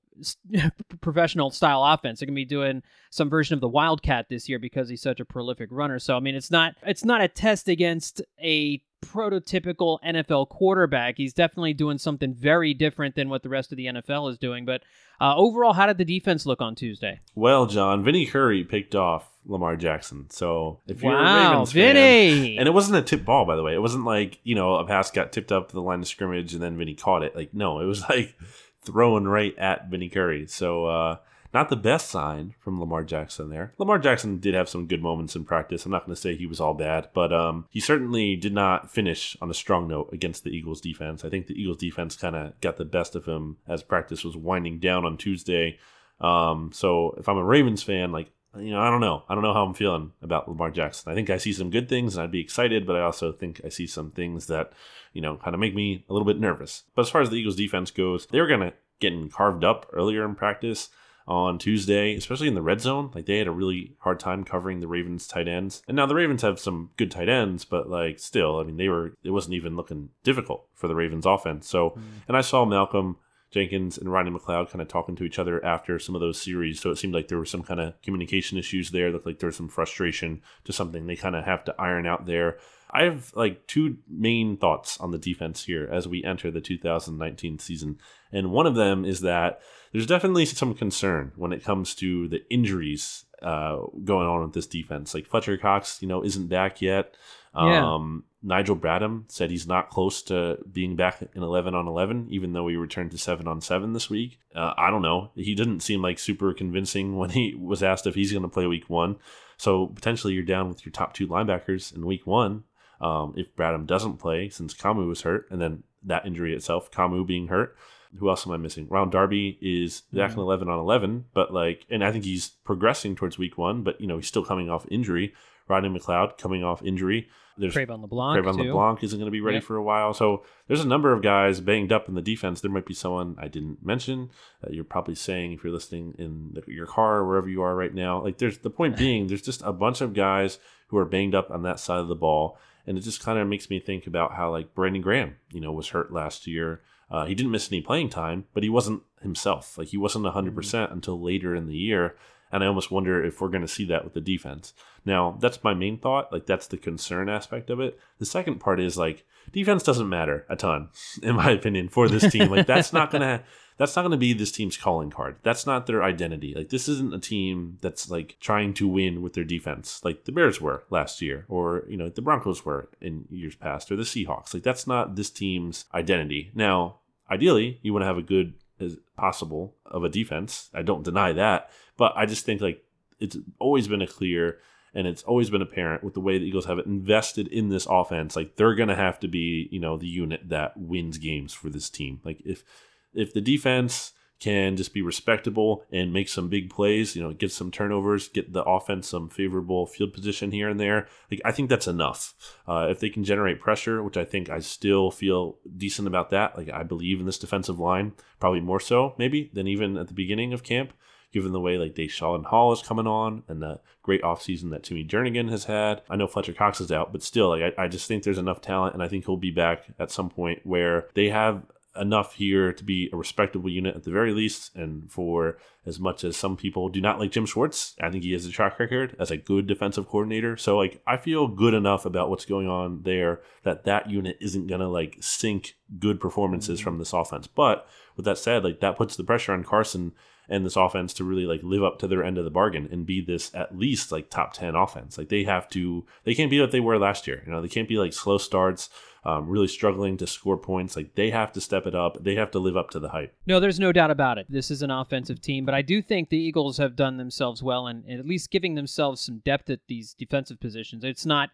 [1.00, 2.20] professional style offense.
[2.20, 5.24] They're gonna be doing some version of the Wildcat this year because he's such a
[5.24, 5.98] prolific runner.
[5.98, 11.16] So I mean, it's not it's not a test against a prototypical NFL quarterback.
[11.16, 14.64] He's definitely doing something very different than what the rest of the NFL is doing.
[14.64, 14.82] But
[15.20, 17.20] uh, overall, how did the defense look on Tuesday?
[17.34, 20.30] Well, John, Vinny Curry picked off Lamar Jackson.
[20.30, 22.54] So if you're wow, a Ravens Vinny.
[22.54, 23.74] fan, and it wasn't a tip ball, by the way.
[23.74, 26.54] It wasn't like you know a pass got tipped up to the line of scrimmage
[26.54, 27.36] and then Vinny caught it.
[27.36, 28.36] Like no, it was like
[28.84, 30.46] throwing right at Vinny Curry.
[30.46, 31.16] So uh,
[31.54, 33.72] not the best sign from Lamar Jackson there.
[33.78, 35.86] Lamar Jackson did have some good moments in practice.
[35.86, 38.90] I'm not going to say he was all bad, but um, he certainly did not
[38.90, 41.24] finish on a strong note against the Eagles defense.
[41.24, 44.36] I think the Eagles defense kind of got the best of him as practice was
[44.36, 45.78] winding down on Tuesday.
[46.20, 49.24] Um, so if I'm a Ravens fan, like you know, I don't know.
[49.28, 51.10] I don't know how I'm feeling about Lamar Jackson.
[51.10, 53.60] I think I see some good things and I'd be excited, but I also think
[53.64, 54.72] I see some things that,
[55.14, 56.82] you know, kind of make me a little bit nervous.
[56.94, 59.88] But as far as the Eagles defense goes, they were going to getting carved up
[59.92, 60.90] earlier in practice
[61.26, 63.10] on Tuesday, especially in the red zone.
[63.14, 65.82] Like they had a really hard time covering the Ravens tight ends.
[65.88, 68.88] And now the Ravens have some good tight ends, but like still, I mean, they
[68.88, 71.66] were it wasn't even looking difficult for the Ravens offense.
[71.66, 72.02] So, mm.
[72.28, 73.16] and I saw Malcolm
[73.54, 76.80] Jenkins and Rodney McLeod kind of talking to each other after some of those series.
[76.80, 79.08] So it seemed like there were some kind of communication issues there.
[79.08, 82.04] It looked like there was some frustration to something they kind of have to iron
[82.04, 82.58] out there.
[82.94, 87.58] I have like two main thoughts on the defense here as we enter the 2019
[87.58, 87.98] season.
[88.32, 89.60] And one of them is that
[89.92, 94.68] there's definitely some concern when it comes to the injuries uh, going on with this
[94.68, 95.12] defense.
[95.12, 97.16] Like Fletcher Cox, you know, isn't back yet.
[97.56, 97.94] Yeah.
[97.94, 102.52] Um, Nigel Bradham said he's not close to being back in 11 on 11, even
[102.52, 104.38] though he returned to 7 on 7 this week.
[104.54, 105.30] Uh, I don't know.
[105.34, 108.66] He didn't seem like super convincing when he was asked if he's going to play
[108.66, 109.16] week one.
[109.56, 112.64] So potentially you're down with your top two linebackers in week one
[113.04, 117.26] um, if Bradham doesn't play since Kamu was hurt, and then that injury itself, Kamu
[117.26, 117.76] being hurt.
[118.18, 118.86] Who else am I missing?
[118.88, 120.40] Ronald Darby is back mm-hmm.
[120.40, 124.00] in 11 on 11, but like, and I think he's progressing towards week one, but
[124.00, 125.34] you know, he's still coming off injury.
[125.68, 127.28] Rodney McLeod coming off injury.
[127.56, 128.44] There's Cre'Von LeBlanc.
[128.44, 128.62] Too.
[128.62, 129.64] LeBlanc isn't going to be ready yep.
[129.64, 130.12] for a while.
[130.12, 132.60] So there's a number of guys banged up in the defense.
[132.60, 134.30] There might be someone I didn't mention
[134.62, 137.74] that you're probably saying if you're listening in the, your car or wherever you are
[137.74, 138.22] right now.
[138.22, 141.50] Like there's the point being, there's just a bunch of guys who are banged up
[141.50, 142.58] on that side of the ball.
[142.86, 145.72] And it just kind of makes me think about how like Brandon Graham, you know,
[145.72, 146.82] was hurt last year.
[147.10, 149.78] Uh, he didn't miss any playing time, but he wasn't himself.
[149.78, 150.56] Like he wasn't 100 mm-hmm.
[150.56, 152.16] percent until later in the year.
[152.52, 154.74] And I almost wonder if we're going to see that with the defense.
[155.04, 156.32] Now, that's my main thought.
[156.32, 157.98] Like, that's the concern aspect of it.
[158.18, 160.88] The second part is like, defense doesn't matter a ton,
[161.22, 162.50] in my opinion, for this team.
[162.50, 163.42] Like, that's not going to.
[163.76, 165.36] That's not going to be this team's calling card.
[165.42, 166.54] That's not their identity.
[166.54, 170.30] Like this isn't a team that's like trying to win with their defense, like the
[170.32, 174.04] Bears were last year, or you know the Broncos were in years past, or the
[174.04, 174.54] Seahawks.
[174.54, 176.52] Like that's not this team's identity.
[176.54, 180.70] Now, ideally, you want to have a good as possible of a defense.
[180.74, 182.84] I don't deny that, but I just think like
[183.20, 184.58] it's always been a clear
[184.94, 188.36] and it's always been apparent with the way the Eagles have invested in this offense.
[188.36, 191.68] Like they're going to have to be, you know, the unit that wins games for
[191.68, 192.20] this team.
[192.24, 192.64] Like if
[193.12, 197.52] if the defense can just be respectable and make some big plays, you know, get
[197.52, 201.08] some turnovers, get the offense some favorable field position here and there.
[201.30, 202.34] Like I think that's enough.
[202.66, 206.56] Uh, if they can generate pressure, which I think I still feel decent about that.
[206.56, 210.14] Like I believe in this defensive line, probably more so maybe than even at the
[210.14, 210.92] beginning of camp
[211.34, 215.04] given the way like Daeshon Hall is coming on and the great offseason that Timmy
[215.04, 216.00] Jernigan has had.
[216.08, 218.60] I know Fletcher Cox is out, but still, like I, I just think there's enough
[218.60, 221.64] talent, and I think he'll be back at some point where they have
[221.96, 224.74] enough here to be a respectable unit at the very least.
[224.74, 228.32] And for as much as some people do not like Jim Schwartz, I think he
[228.32, 230.56] has a track record as a good defensive coordinator.
[230.56, 234.66] So like I feel good enough about what's going on there that that unit isn't
[234.66, 236.84] gonna like sink good performances mm-hmm.
[236.84, 237.46] from this offense.
[237.46, 240.12] But with that said, like that puts the pressure on Carson
[240.48, 243.06] and this offense to really like live up to their end of the bargain and
[243.06, 245.16] be this at least like top 10 offense.
[245.16, 247.42] Like they have to, they can't be what they were last year.
[247.46, 248.90] You know, they can't be like slow starts
[249.24, 250.96] um, really struggling to score points.
[250.96, 252.22] Like they have to step it up.
[252.22, 253.34] They have to live up to the hype.
[253.46, 254.46] No, there's no doubt about it.
[254.48, 257.86] This is an offensive team, but I do think the Eagles have done themselves well
[257.86, 261.04] and, at least giving themselves some depth at these defensive positions.
[261.04, 261.50] It's not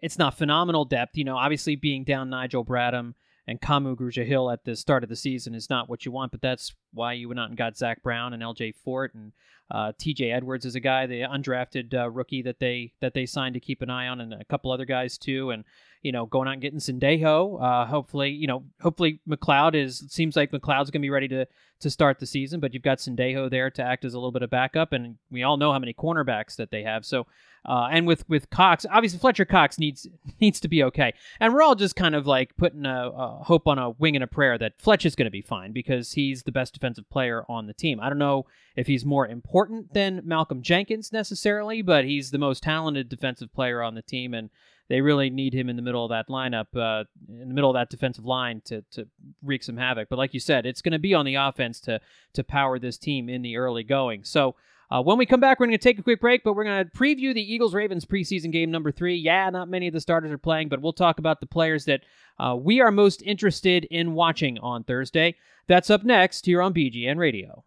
[0.00, 1.16] it's not phenomenal depth.
[1.16, 3.14] You know, obviously being down Nigel Bradham
[3.46, 6.42] and Kamu Grugier-Hill at the start of the season is not what you want, but
[6.42, 9.32] that's why you went out and got Zach Brown and LJ Fort and
[9.70, 10.30] uh, T.J.
[10.30, 13.80] Edwards is a guy, the undrafted uh, rookie that they that they signed to keep
[13.80, 15.50] an eye on, and a couple other guys too.
[15.50, 15.64] And
[16.02, 17.62] you know, going out and getting Sendejo.
[17.62, 20.04] Uh, hopefully, you know, hopefully McLeod is.
[20.10, 21.46] Seems like McLeod's going to be ready to
[21.80, 24.42] to start the season, but you've got Sendejo there to act as a little bit
[24.42, 27.06] of backup, and we all know how many cornerbacks that they have.
[27.06, 27.26] So,
[27.64, 30.06] uh, and with with Cox, obviously Fletcher Cox needs
[30.40, 33.66] needs to be okay, and we're all just kind of like putting a, a hope
[33.66, 36.42] on a wing and a prayer that Fletch is going to be fine because he's
[36.42, 38.00] the best defensive player on the team.
[38.00, 42.64] I don't know if he's more important than Malcolm Jenkins necessarily, but he's the most
[42.64, 44.50] talented defensive player on the team, and
[44.88, 47.74] they really need him in the middle of that lineup, uh, in the middle of
[47.74, 49.06] that defensive line to to
[49.42, 50.08] wreak some havoc.
[50.08, 52.00] But like you said, it's going to be on the offense to
[52.32, 54.24] to power this team in the early going.
[54.24, 54.56] So.
[54.92, 56.84] Uh, when we come back, we're going to take a quick break, but we're going
[56.84, 59.16] to preview the Eagles Ravens preseason game number three.
[59.16, 62.02] Yeah, not many of the starters are playing, but we'll talk about the players that
[62.38, 65.34] uh, we are most interested in watching on Thursday.
[65.66, 67.64] That's up next here on BGN Radio.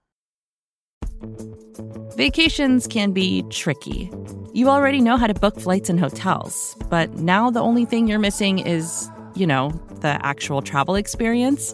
[2.15, 4.11] Vacations can be tricky.
[4.53, 8.19] You already know how to book flights and hotels, but now the only thing you're
[8.19, 11.73] missing is, you know, the actual travel experience.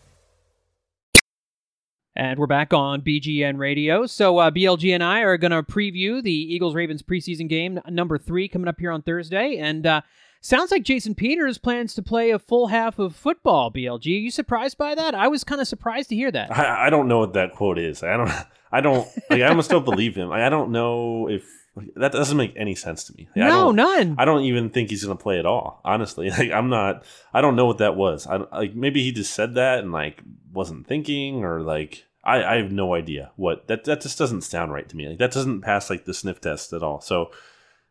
[2.15, 4.05] And we're back on BGN Radio.
[4.05, 8.17] So uh, BLG and I are going to preview the Eagles Ravens preseason game number
[8.17, 9.57] three coming up here on Thursday.
[9.57, 10.01] And uh,
[10.41, 13.71] sounds like Jason Peters plans to play a full half of football.
[13.71, 15.15] BLG, are you surprised by that?
[15.15, 16.51] I was kind of surprised to hear that.
[16.55, 18.03] I, I, don't know what that quote is.
[18.03, 18.31] I don't.
[18.73, 19.07] I don't.
[19.29, 20.33] Like I almost don't believe him.
[20.33, 21.45] I don't know if
[21.95, 23.29] that doesn't make any sense to me.
[23.35, 24.15] Like, no, I none.
[24.17, 25.81] I don't even think he's going to play at all.
[25.85, 27.05] Honestly, like I'm not.
[27.33, 28.27] I don't know what that was.
[28.27, 30.21] I like maybe he just said that and like
[30.53, 34.71] wasn't thinking or like I, I have no idea what that that just doesn't sound
[34.71, 35.07] right to me.
[35.07, 37.01] Like that doesn't pass like the sniff test at all.
[37.01, 37.31] So,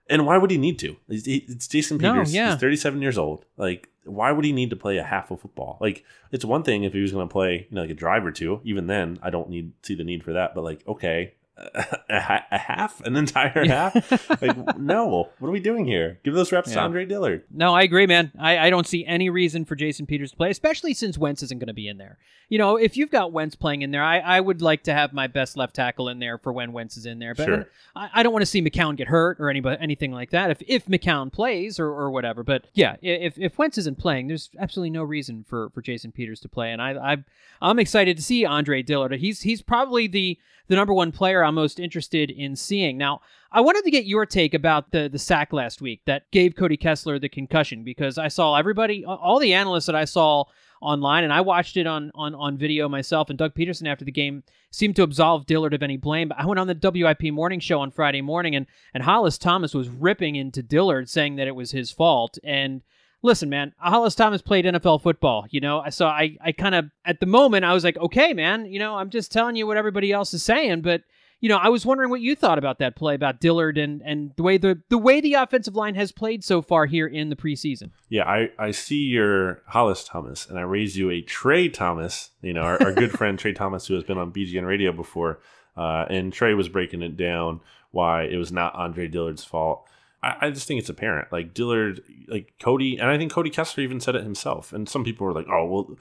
[0.08, 0.96] and why would he need to?
[1.08, 2.32] It's, it's Jason Peters.
[2.32, 2.52] No, yeah.
[2.52, 3.44] He's 37 years old.
[3.56, 5.78] Like, why would he need to play a half of football?
[5.80, 8.24] Like, it's one thing if he was going to play, you know, like a drive
[8.24, 8.60] or two.
[8.64, 10.54] Even then, I don't need see the need for that.
[10.54, 14.40] But like, okay, a, a, half, an entire half.
[14.42, 16.18] like, no, what are we doing here?
[16.24, 16.76] Give those reps yeah.
[16.76, 17.44] to Andre Dillard.
[17.50, 18.32] No, I agree, man.
[18.38, 21.58] I, I don't see any reason for Jason Peters to play, especially since Wentz isn't
[21.58, 22.18] going to be in there.
[22.48, 25.12] You know, if you've got Wentz playing in there, I, I would like to have
[25.12, 27.34] my best left tackle in there for when Wentz is in there.
[27.34, 27.68] But sure.
[27.94, 30.50] I, I don't want to see McCown get hurt or anybody anything like that.
[30.50, 34.50] If if McCown plays or, or whatever, but yeah, if if Wentz isn't playing, there's
[34.58, 37.16] absolutely no reason for for Jason Peters to play, and I I
[37.62, 39.12] I'm excited to see Andre Dillard.
[39.20, 40.38] He's he's probably the
[40.70, 42.96] the number one player I'm most interested in seeing.
[42.96, 46.54] Now, I wanted to get your take about the the sack last week that gave
[46.54, 50.44] Cody Kessler the concussion because I saw everybody, all the analysts that I saw
[50.80, 53.28] online, and I watched it on on on video myself.
[53.28, 56.28] And Doug Pederson after the game seemed to absolve Dillard of any blame.
[56.28, 59.74] But I went on the WIP morning show on Friday morning, and and Hollis Thomas
[59.74, 62.38] was ripping into Dillard, saying that it was his fault.
[62.44, 62.82] And
[63.22, 65.46] listen, man, Hollis Thomas played NFL football.
[65.50, 68.32] You know, I so I I kind of at the moment I was like, okay,
[68.32, 71.02] man, you know, I'm just telling you what everybody else is saying, but
[71.40, 74.32] you know, I was wondering what you thought about that play about Dillard and and
[74.36, 77.36] the way the the way the offensive line has played so far here in the
[77.36, 77.90] preseason.
[78.08, 82.30] Yeah, I, I see your Hollis Thomas, and I raise you a Trey Thomas.
[82.42, 85.40] You know, our, our good friend Trey Thomas, who has been on BGN Radio before,
[85.76, 87.60] uh, and Trey was breaking it down
[87.92, 89.88] why it was not Andre Dillard's fault.
[90.22, 91.32] I, I just think it's apparent.
[91.32, 94.72] Like Dillard, like Cody, and I think Cody Kessler even said it himself.
[94.72, 95.96] And some people were like, "Oh, well,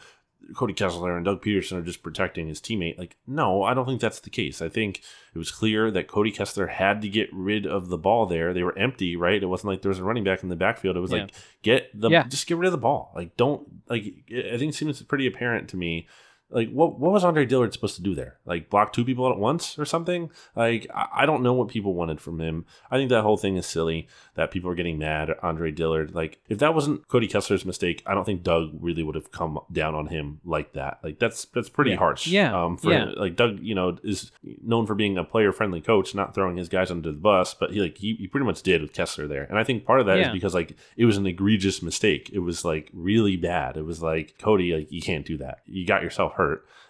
[0.56, 2.98] Cody Kessler and Doug Pederson are just protecting his teammate.
[2.98, 4.62] Like, no, I don't think that's the case.
[4.62, 5.02] I think
[5.34, 8.54] it was clear that Cody Kessler had to get rid of the ball there.
[8.54, 9.42] They were empty, right?
[9.42, 10.98] It wasn't like there was a running back in the backfield.
[10.98, 11.22] It was yeah.
[11.24, 11.32] like
[11.62, 12.24] get the yeah.
[12.24, 13.12] just get rid of the ball.
[13.16, 14.04] Like, don't like.
[14.30, 16.08] I think it seems pretty apparent to me
[16.52, 18.38] like what what was Andre Dillard supposed to do there?
[18.46, 20.32] Like block two people at once or something?
[20.56, 22.66] Like I, don't know what people wanted from him.
[22.90, 26.16] I think that whole thing is silly that people are getting mad at Andre Dillard.
[26.16, 29.60] Like if that wasn't Cody Kessler's mistake, I don't think Doug really would have come
[29.72, 31.00] down on him like that.
[31.04, 31.98] Like that's that's pretty yeah.
[31.98, 32.26] harsh.
[32.26, 32.64] Yeah.
[32.64, 33.12] Um for yeah.
[33.16, 36.70] like Doug, you know, is known for being a player friendly coach, not throwing his
[36.70, 39.44] guys under the bus, but he like he, he pretty much did with Kessler there.
[39.44, 40.28] And I think part of that yeah.
[40.28, 42.32] is because like it was an egregious mistake.
[42.34, 43.78] It was like really bad.
[43.78, 45.60] It was like Cody, like you can't do that.
[45.68, 46.39] You got yourself hurt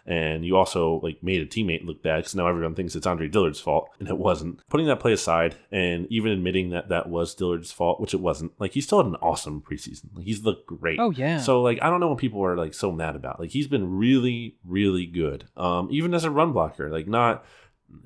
[0.05, 3.27] and you also like made a teammate look bad because now everyone thinks it's Andre
[3.27, 4.67] Dillard's fault, and it wasn't.
[4.69, 8.51] Putting that play aside, and even admitting that that was Dillard's fault, which it wasn't,
[8.59, 10.05] like he still had an awesome preseason.
[10.15, 10.99] Like he's looked great.
[10.99, 11.37] Oh yeah.
[11.39, 13.39] So like I don't know what people are like so mad about.
[13.39, 15.45] Like he's been really, really good.
[15.55, 17.45] Um, even as a run blocker, like not.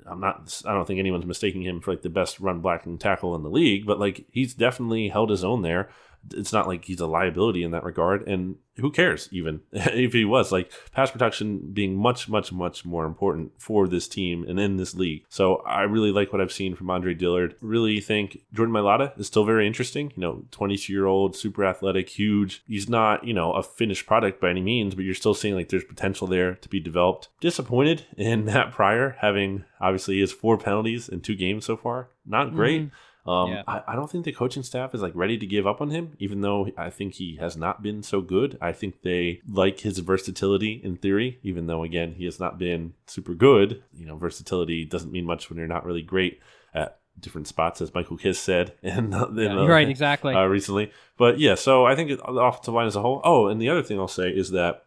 [0.06, 0.62] I'm not.
[0.64, 3.50] I don't think anyone's mistaking him for like the best run blocking tackle in the
[3.50, 5.90] league, but like he's definitely held his own there
[6.32, 8.26] it's not like he's a liability in that regard.
[8.26, 13.04] And who cares even if he was like pass protection being much, much, much more
[13.04, 15.24] important for this team and in this league.
[15.28, 17.56] So I really like what I've seen from Andre Dillard.
[17.60, 20.12] Really think Jordan Mailata is still very interesting.
[20.16, 22.62] You know, 22 year old, super athletic, huge.
[22.66, 25.68] He's not, you know, a finished product by any means, but you're still seeing like
[25.68, 27.28] there's potential there to be developed.
[27.40, 32.08] Disappointed in Matt Pryor having obviously his four penalties in two games so far.
[32.26, 32.82] Not great.
[32.82, 32.94] Mm-hmm.
[33.26, 33.62] Um, yeah.
[33.66, 36.12] I, I, don't think the coaching staff is like ready to give up on him,
[36.18, 38.58] even though I think he has not been so good.
[38.60, 42.92] I think they like his versatility in theory, even though again he has not been
[43.06, 43.82] super good.
[43.94, 46.40] You know, versatility doesn't mean much when you're not really great
[46.74, 50.92] at different spots, as Michael Kist said, and yeah, uh, right, exactly, uh, recently.
[51.16, 53.22] But yeah, so I think the offensive line as a whole.
[53.24, 54.84] Oh, and the other thing I'll say is that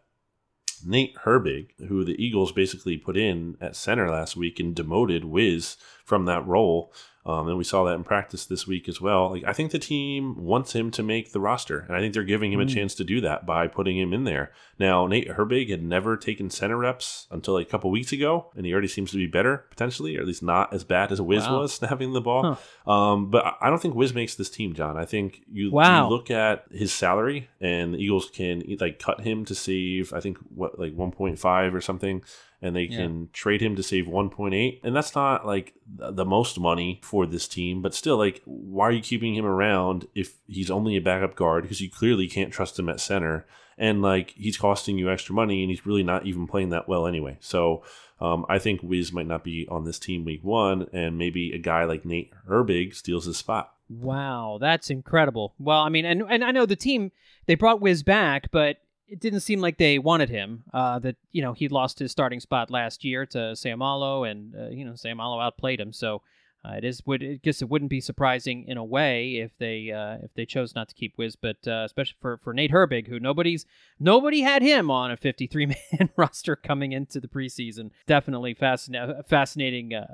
[0.86, 5.76] Nate Herbig, who the Eagles basically put in at center last week and demoted Wiz
[6.04, 6.92] from that role,
[7.28, 9.30] um, and we saw that in practice this week as well.
[9.30, 12.24] Like I think the team wants him to make the roster, and I think they're
[12.24, 12.70] giving him mm.
[12.70, 14.50] a chance to do that by putting him in there.
[14.78, 18.64] Now Nate Herbig had never taken center reps until like a couple weeks ago, and
[18.64, 21.44] he already seems to be better potentially, or at least not as bad as Wiz
[21.44, 21.60] wow.
[21.60, 22.56] was snapping the ball.
[22.86, 22.90] Huh.
[22.90, 24.96] Um, but I don't think Wiz makes this team, John.
[24.96, 26.04] I think you, wow.
[26.04, 30.20] you look at his salary, and the Eagles can like cut him to save I
[30.20, 32.22] think what like 1.5 or something
[32.60, 37.00] and they can trade him to save 1.8 and that's not like the most money
[37.04, 40.96] for this team but still like why are you keeping him around if he's only
[40.96, 41.62] a backup guard?
[41.62, 43.46] Because you clearly can't trust him at center.
[43.76, 47.06] And like he's costing you extra money and he's really not even playing that well
[47.06, 47.36] anyway.
[47.40, 47.84] So
[48.20, 51.58] um, I think Wiz might not be on this team week one, and maybe a
[51.58, 53.72] guy like Nate Herbig steals his spot.
[53.88, 55.54] Wow, that's incredible.
[55.60, 57.12] Well, I mean, and and I know the team
[57.46, 60.64] they brought Wiz back, but it didn't seem like they wanted him.
[60.72, 64.68] Uh, that you know he lost his starting spot last year to Seumalo, and uh,
[64.68, 65.92] you know Seumalo outplayed him.
[65.92, 66.22] So
[66.64, 69.92] uh, it is would I guess it wouldn't be surprising in a way if they
[69.92, 73.06] uh, if they chose not to keep Wiz, but uh, especially for, for Nate Herbig,
[73.06, 73.64] who nobody's
[74.00, 77.90] nobody had him on a 53 man roster coming into the preseason.
[78.06, 80.06] Definitely fascinating fascinating uh,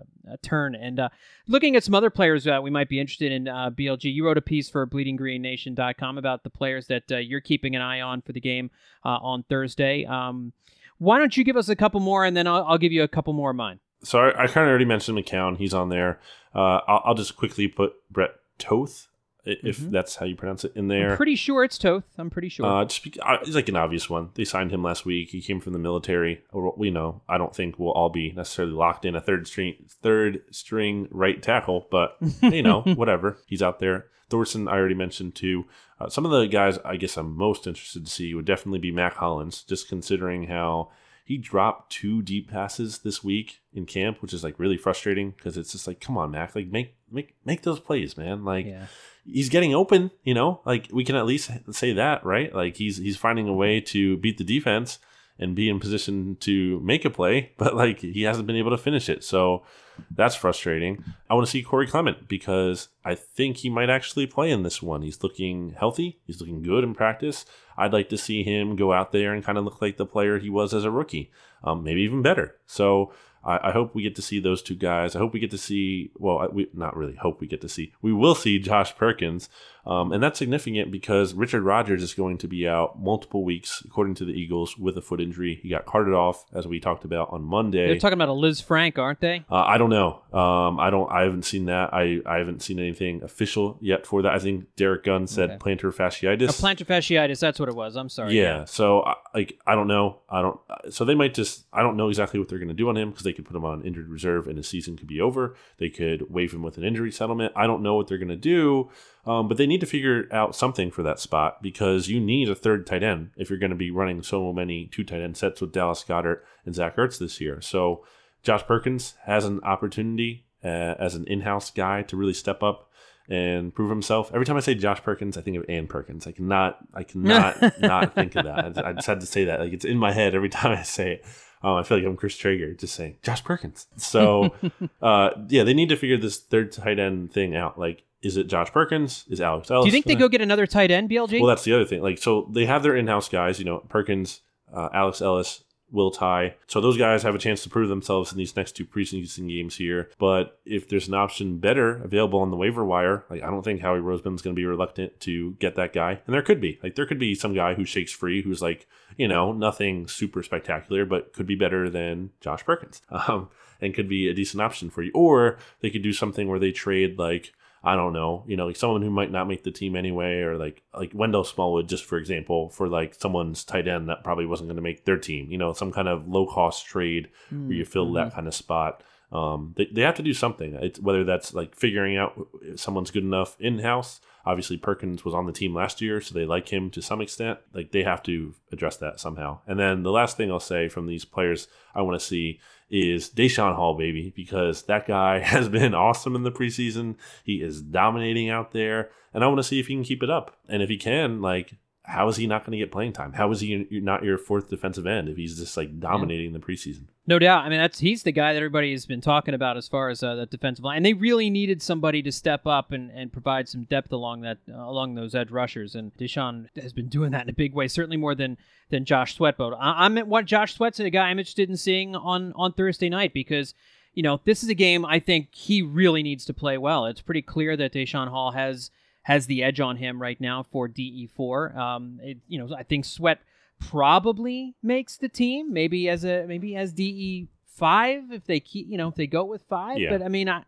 [0.42, 0.74] turn.
[0.74, 1.08] And uh,
[1.48, 4.38] looking at some other players that we might be interested in, uh, BLG, you wrote
[4.38, 8.40] a piece for BleedingGreenNation.com about the players that you're keeping an eye on for the
[8.40, 8.70] game
[9.02, 10.04] on Thursday.
[10.04, 10.52] Um,
[10.98, 13.08] why don't you give us a couple more, and then I'll, I'll give you a
[13.08, 15.56] couple more of mine so I, I kind of already mentioned McCown.
[15.56, 16.20] He's on there.
[16.54, 19.08] Uh, I'll, I'll, just quickly put Brett Toth,
[19.44, 19.90] if mm-hmm.
[19.90, 21.12] that's how you pronounce it, in there.
[21.12, 22.04] I'm pretty sure it's Toth.
[22.16, 22.64] I'm pretty sure.
[22.64, 24.30] Uh, just be, uh, he's like an obvious one.
[24.34, 25.30] They signed him last week.
[25.30, 26.44] He came from the military.
[26.52, 27.22] Or We know.
[27.28, 31.42] I don't think we'll all be necessarily locked in a third string, third string right
[31.42, 33.38] tackle, but you know, whatever.
[33.46, 34.06] He's out there.
[34.30, 35.66] Thorson, I already mentioned too.
[36.00, 38.90] Uh, some of the guys I guess I'm most interested to see would definitely be
[38.90, 40.90] Mack Hollins, just considering how
[41.26, 45.56] he dropped two deep passes this week in camp, which is like really frustrating because
[45.56, 48.44] it's just like, come on, Mack, like make make make those plays, man.
[48.44, 48.86] Like Yeah.
[49.24, 50.60] he's getting open, you know.
[50.66, 52.54] Like we can at least say that, right?
[52.54, 54.98] Like he's he's finding a way to beat the defense
[55.38, 58.78] and be in position to make a play, but like he hasn't been able to
[58.78, 59.24] finish it.
[59.24, 59.64] So
[60.10, 61.04] that's frustrating.
[61.28, 64.82] I want to see Corey Clement because I think he might actually play in this
[64.82, 65.02] one.
[65.02, 66.18] He's looking healthy.
[66.26, 67.44] He's looking good in practice.
[67.76, 70.38] I'd like to see him go out there and kind of look like the player
[70.38, 71.30] he was as a rookie,
[71.62, 72.56] um, maybe even better.
[72.66, 73.12] So
[73.44, 75.14] I, I hope we get to see those two guys.
[75.14, 77.92] I hope we get to see, well, we not really hope we get to see,
[78.00, 79.48] we will see Josh Perkins.
[79.86, 84.14] Um, and that's significant because Richard Rodgers is going to be out multiple weeks, according
[84.16, 85.58] to the Eagles, with a foot injury.
[85.62, 87.86] He got carted off, as we talked about on Monday.
[87.86, 89.44] They're talking about a Lisfranc, aren't they?
[89.50, 90.22] Uh, I don't know.
[90.32, 91.10] Um, I don't.
[91.12, 91.92] I haven't seen that.
[91.92, 94.32] I, I haven't seen anything official yet for that.
[94.32, 95.58] I think Derrick Gunn said Okay.
[95.74, 96.46] plantar A fasciitis.
[96.60, 97.38] plantar fasciitis.
[97.40, 97.96] That's what it was.
[97.96, 98.38] I'm sorry.
[98.38, 98.64] yeah.
[98.64, 100.20] So like I don't know.
[100.30, 100.58] I don't.
[100.90, 101.64] So they might just.
[101.72, 103.54] I don't know exactly what they're going to do on him because they could put
[103.56, 105.54] him on injured reserve and his season could be over.
[105.78, 107.52] They could waive him with an injury settlement.
[107.54, 108.90] I don't know what they're going to do.
[109.26, 112.54] Um, but they need to figure out something for that spot because you need a
[112.54, 115.60] third tight end if you're going to be running so many two tight end sets
[115.60, 117.60] with Dallas Goedert and Zach Ertz this year.
[117.60, 118.04] So
[118.42, 122.90] Josh Perkins has an opportunity uh, as an in-house guy to really step up
[123.28, 124.30] and prove himself.
[124.34, 126.26] Every time I say Josh Perkins, I think of Ann Perkins.
[126.26, 128.58] I cannot, I cannot not think of that.
[128.58, 129.60] I just, I just had to say that.
[129.60, 131.24] Like it's in my head every time I say it.
[131.62, 133.86] Um, I feel like I'm Chris Traeger just saying Josh Perkins.
[133.96, 134.54] So,
[135.02, 137.78] uh, yeah, they need to figure this third tight end thing out.
[137.78, 139.24] Like, is it Josh Perkins?
[139.28, 139.84] Is Alex Ellis?
[139.84, 141.40] Do you think they go get another tight end, BLG?
[141.40, 142.02] well, that's the other thing.
[142.02, 143.58] Like, so they have their in-house guys.
[143.58, 144.40] You know, Perkins,
[144.72, 146.56] uh, Alex Ellis, Will Tye.
[146.66, 149.76] So those guys have a chance to prove themselves in these next two preseason games
[149.76, 150.10] here.
[150.18, 153.80] But if there's an option better available on the waiver wire, like I don't think
[153.80, 156.20] Howie Roseman's going to be reluctant to get that guy.
[156.26, 158.88] And there could be, like, there could be some guy who shakes free, who's like,
[159.16, 163.48] you know, nothing super spectacular, but could be better than Josh Perkins, um,
[163.80, 165.12] and could be a decent option for you.
[165.14, 167.52] Or they could do something where they trade like.
[167.84, 170.56] I don't know, you know, like someone who might not make the team anyway, or
[170.56, 174.68] like like Wendell Smallwood, just for example, for like someone's tight end that probably wasn't
[174.68, 177.28] going to make their team, you know, some kind of low cost trade
[177.66, 179.02] where you fill that kind of spot.
[179.32, 180.74] Um, they, they have to do something.
[180.80, 184.20] It's whether that's like figuring out if someone's good enough in house.
[184.46, 187.58] Obviously, Perkins was on the team last year, so they like him to some extent.
[187.72, 189.60] Like they have to address that somehow.
[189.66, 192.60] And then the last thing I'll say from these players I want to see
[192.94, 197.16] is Daeshon Hall, baby, because that guy has been awesome in the preseason.
[197.44, 200.30] He is dominating out there, and I want to see if he can keep it
[200.30, 200.56] up.
[200.68, 201.74] And if he can, like,
[202.06, 203.32] how is he not going to get playing time?
[203.32, 207.04] How is he not your fourth defensive end if he's just like dominating the preseason?
[207.26, 207.64] No doubt.
[207.64, 210.22] I mean, that's he's the guy that everybody has been talking about as far as
[210.22, 213.70] uh, that defensive line, and they really needed somebody to step up and, and provide
[213.70, 215.94] some depth along that uh, along those edge rushers.
[215.94, 218.58] And Daeshon has been doing that in a big way, certainly more than
[218.90, 219.56] than Josh Sweat.
[219.56, 223.08] But I, I'm what Josh Sweat's a guy I'm interested in seeing on on Thursday
[223.08, 223.74] night because.
[224.16, 227.06] You know, this is a game I think he really needs to play well.
[227.06, 228.92] It's pretty clear that Daeshon Hall has
[229.24, 231.76] has the edge on him right now for DE4.
[231.76, 233.40] Um, it, you know, I think Sweat
[233.80, 238.96] probably makes the team, maybe as a maybe as DE five if they keep, you
[238.96, 239.98] know, if they go with five.
[239.98, 240.10] Yeah.
[240.10, 240.64] But I mean, I,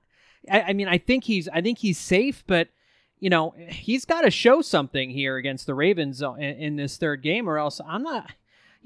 [0.50, 2.68] I, I mean, I think he's, I think he's safe, but
[3.18, 6.96] you know, he's got to show something here against the Ravens uh, in, in this
[6.96, 8.32] third game, or else I'm not.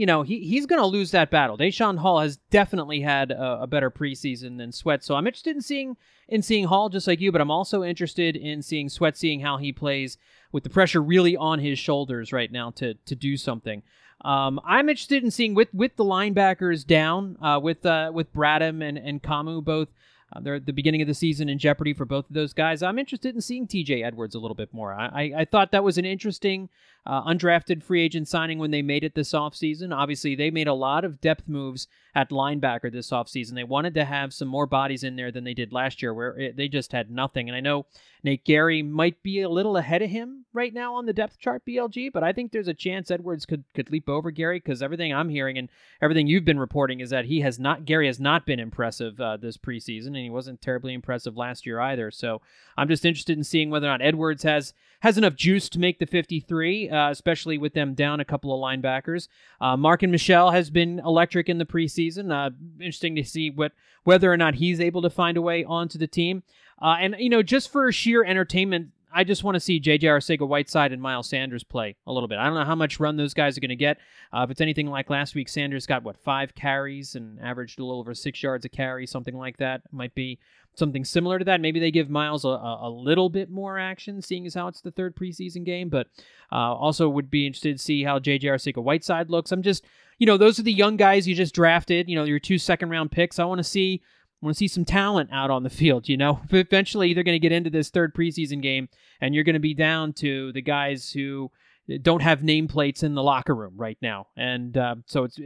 [0.00, 1.58] You know, he, he's going to lose that battle.
[1.58, 5.60] Daeshon Hall has definitely had a, a better preseason than Sweat, so I'm interested in
[5.60, 9.40] seeing in seeing Hall just like you, but I'm also interested in seeing Sweat, seeing
[9.40, 10.16] how he plays
[10.52, 13.82] with the pressure really on his shoulders right now to to do something.
[14.24, 18.82] Um, I'm interested in seeing with with the linebackers down, uh, with uh, with Bradham
[18.82, 19.88] and and Kamu both.
[20.32, 22.82] Uh, they're at the beginning of the season in jeopardy for both of those guys.
[22.82, 24.02] I'm interested in seeing T.J.
[24.02, 24.94] Edwards a little bit more.
[24.94, 26.68] I, I, I thought that was an interesting
[27.06, 29.94] uh, undrafted free agent signing when they made it this offseason.
[29.94, 33.54] Obviously, they made a lot of depth moves at linebacker this offseason.
[33.54, 36.36] They wanted to have some more bodies in there than they did last year, where
[36.38, 37.48] it, they just had nothing.
[37.48, 37.86] And I know
[38.22, 41.62] Nate Gerry might be a little ahead of him right now on the depth chart,
[41.66, 45.14] BLG, but I think there's a chance Edwards could could leap over Gerry because everything
[45.14, 45.68] I'm hearing and
[46.02, 49.36] everything you've been reporting is that he has not Gerry has not been impressive uh,
[49.36, 52.10] this preseason, and he wasn't terribly impressive last year either.
[52.10, 52.42] So
[52.76, 55.98] I'm just interested in seeing whether or not Edwards has has enough juice to make
[55.98, 59.28] the 53, uh, especially with them down a couple of linebackers.
[59.60, 62.32] Uh, Marken Michel has been electric in the preseason.
[62.32, 63.72] Uh, interesting to see what
[64.04, 66.42] whether or not he's able to find a way onto the team.
[66.80, 70.06] Uh, and you know, just for sheer entertainment I just want to see J.J.
[70.06, 72.38] Arcega-Whiteside and Miles Sanders play a little bit.
[72.38, 73.98] I don't know how much run those guys are going to get.
[74.32, 77.84] Uh, if it's anything like last week, Sanders got what five carries and averaged a
[77.84, 79.82] little over six yards a carry, something like that.
[79.92, 80.38] Might be
[80.74, 81.60] something similar to that.
[81.60, 84.92] Maybe they give Miles a, a, little bit more action, seeing as how it's the
[84.92, 85.88] third preseason game.
[85.88, 86.06] But
[86.52, 88.48] uh, also would be interested to see how J.J.
[88.48, 89.52] Arcega-Whiteside looks.
[89.52, 89.84] I'm just,
[90.18, 92.08] you know, those are the young guys you just drafted.
[92.08, 93.38] You know, your two second round picks.
[93.38, 94.02] I want to see
[94.42, 96.40] I want to see some talent out on the field, you know.
[96.50, 98.88] Eventually, they're going to get into this third preseason game,
[99.20, 101.50] and you're going to be down to the guys who
[101.98, 104.28] don't have nameplates in the locker room right now.
[104.36, 105.38] And uh, so it's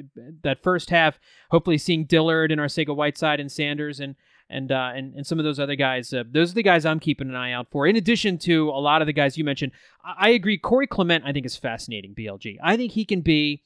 [0.42, 1.18] that first half,
[1.50, 4.14] hopefully seeing Dillard and Arcega-Whiteside and Sanders and
[4.50, 6.12] and uh, and and some of those other guys.
[6.12, 7.86] Uh, those are the guys I'm keeping an eye out for.
[7.86, 9.72] In addition to a lot of the guys you mentioned,
[10.04, 10.58] I, I agree.
[10.58, 12.14] Corey Clement, I think, is fascinating.
[12.14, 12.58] BLG.
[12.62, 13.62] I think he can be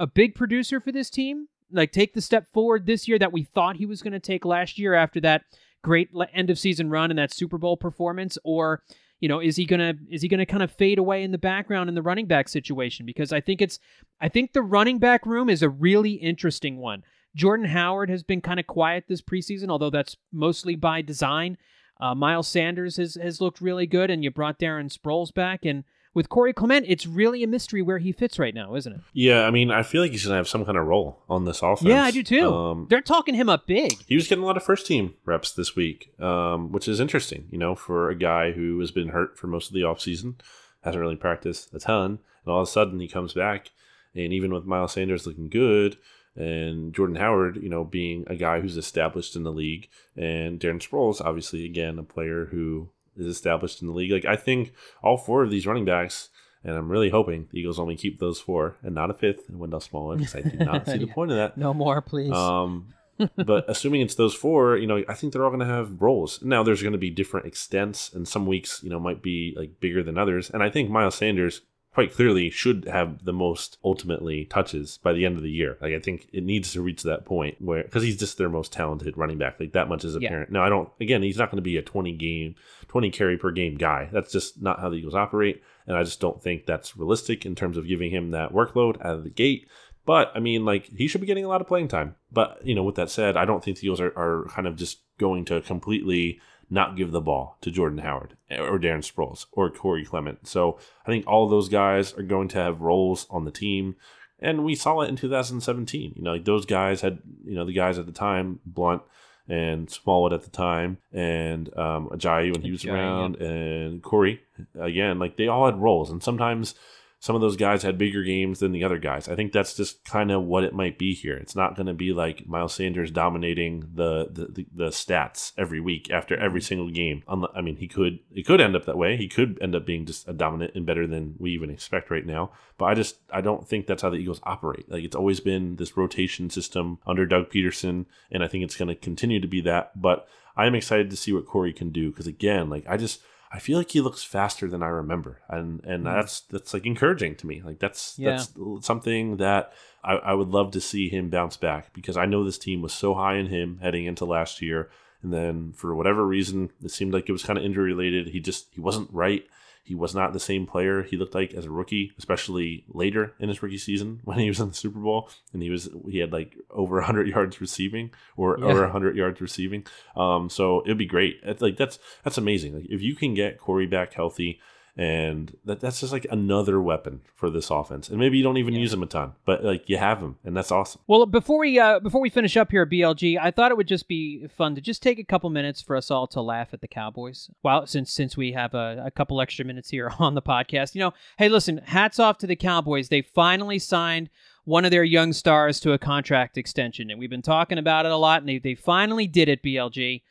[0.00, 3.44] a big producer for this team like take the step forward this year that we
[3.44, 5.42] thought he was going to take last year after that
[5.82, 8.82] great end of season run and that Super Bowl performance or
[9.20, 11.32] you know is he going to is he going to kind of fade away in
[11.32, 13.78] the background in the running back situation because I think it's
[14.20, 17.02] I think the running back room is a really interesting one.
[17.34, 21.56] Jordan Howard has been kind of quiet this preseason although that's mostly by design.
[22.00, 25.84] Uh, Miles Sanders has, has looked really good, and you brought Darren Sproles back, and
[26.14, 29.00] with Corey Clement, it's really a mystery where he fits right now, isn't it?
[29.12, 31.62] Yeah, I mean, I feel like he's gonna have some kind of role on this
[31.62, 31.88] offense.
[31.88, 32.52] Yeah, I do too.
[32.52, 33.94] Um, They're talking him up big.
[34.06, 37.48] He was getting a lot of first team reps this week, um, which is interesting,
[37.50, 40.34] you know, for a guy who has been hurt for most of the offseason,
[40.82, 43.70] hasn't really practiced a ton, and all of a sudden he comes back,
[44.14, 45.96] and even with Miles Sanders looking good,
[46.34, 50.80] and Jordan Howard, you know, being a guy who's established in the league, and Darren
[50.86, 54.10] Sproles, obviously, again, a player who is established in the league.
[54.10, 56.28] Like I think all four of these running backs,
[56.64, 59.58] and I'm really hoping the Eagles only keep those four and not a fifth and
[59.58, 61.56] Wendell Smallwood because I do not see the point of that.
[61.56, 62.32] No more, please.
[62.32, 62.94] Um,
[63.36, 66.42] but assuming it's those four, you know, I think they're all going to have roles.
[66.42, 69.80] Now there's going to be different extents, and some weeks, you know, might be like
[69.80, 70.50] bigger than others.
[70.50, 71.62] And I think Miles Sanders
[71.94, 75.76] quite clearly should have the most ultimately touches by the end of the year.
[75.80, 78.72] Like I think it needs to reach that point where because he's just their most
[78.72, 79.60] talented running back.
[79.60, 80.50] Like that much is apparent.
[80.50, 80.58] Yeah.
[80.58, 80.88] Now I don't.
[81.00, 82.54] Again, he's not going to be a twenty game,
[82.88, 84.08] twenty carry per game guy.
[84.12, 87.54] That's just not how the Eagles operate, and I just don't think that's realistic in
[87.54, 89.68] terms of giving him that workload out of the gate.
[90.04, 92.16] But I mean, like he should be getting a lot of playing time.
[92.30, 94.76] But you know, with that said, I don't think the Eagles are, are kind of
[94.76, 96.40] just going to completely
[96.72, 100.48] not give the ball to Jordan Howard or Darren Sproles or Corey Clement.
[100.48, 103.96] So I think all those guys are going to have roles on the team.
[104.38, 106.14] And we saw it in 2017.
[106.16, 109.02] You know, like those guys had, you know, the guys at the time, Blount
[109.48, 113.48] and Smallwood at the time, and um, Ajayi when he was Ajayi, around, yeah.
[113.48, 114.40] and Corey
[114.80, 115.18] again.
[115.18, 116.74] Like they all had roles, and sometimes
[117.22, 119.28] some of those guys had bigger games than the other guys.
[119.28, 121.36] I think that's just kind of what it might be here.
[121.36, 125.78] It's not going to be like Miles Sanders dominating the, the, the the stats every
[125.78, 126.66] week after every mm-hmm.
[126.66, 127.22] single game.
[127.54, 129.16] I mean, he could it could end up that way.
[129.16, 132.26] He could end up being just a dominant and better than we even expect right
[132.26, 132.50] now.
[132.76, 134.90] But I just I don't think that's how the Eagles operate.
[134.90, 138.88] Like it's always been this rotation system under Doug Pederson, and I think it's going
[138.88, 139.92] to continue to be that.
[139.94, 143.20] But I'm excited to see what Corey can do because again, like I just
[143.54, 146.14] I feel like he looks faster than I remember, and and mm.
[146.14, 147.60] that's that's like encouraging to me.
[147.62, 148.30] Like that's yeah.
[148.30, 149.72] that's something that
[150.02, 152.94] I, I would love to see him bounce back because I know this team was
[152.94, 154.88] so high in him heading into last year,
[155.22, 158.28] and then for whatever reason, it seemed like it was kind of injury related.
[158.28, 159.44] He just he wasn't right.
[159.84, 163.48] He was not the same player he looked like as a rookie, especially later in
[163.48, 166.32] his rookie season when he was in the Super Bowl and he was he had
[166.32, 168.66] like over 100 yards receiving or yeah.
[168.66, 169.84] over 100 yards receiving.
[170.16, 171.40] Um, so it'd be great.
[171.42, 172.74] It's like that's that's amazing.
[172.74, 174.60] Like if you can get Corey back healthy
[174.94, 178.10] and that that's just like another weapon for this offense.
[178.10, 178.80] And maybe you don't even yeah.
[178.80, 181.00] use them a ton, but like you have them, and that's awesome.
[181.06, 183.88] Well, before we uh, before we finish up here at BLG, I thought it would
[183.88, 186.82] just be fun to just take a couple minutes for us all to laugh at
[186.82, 187.50] the Cowboys.
[187.62, 191.00] Well, since since we have a, a couple extra minutes here on the podcast, you
[191.00, 193.08] know, hey, listen, hats off to the Cowboys.
[193.08, 194.28] They finally signed
[194.64, 198.12] one of their young stars to a contract extension, and we've been talking about it
[198.12, 199.62] a lot, and they they finally did it.
[199.62, 200.22] BLG.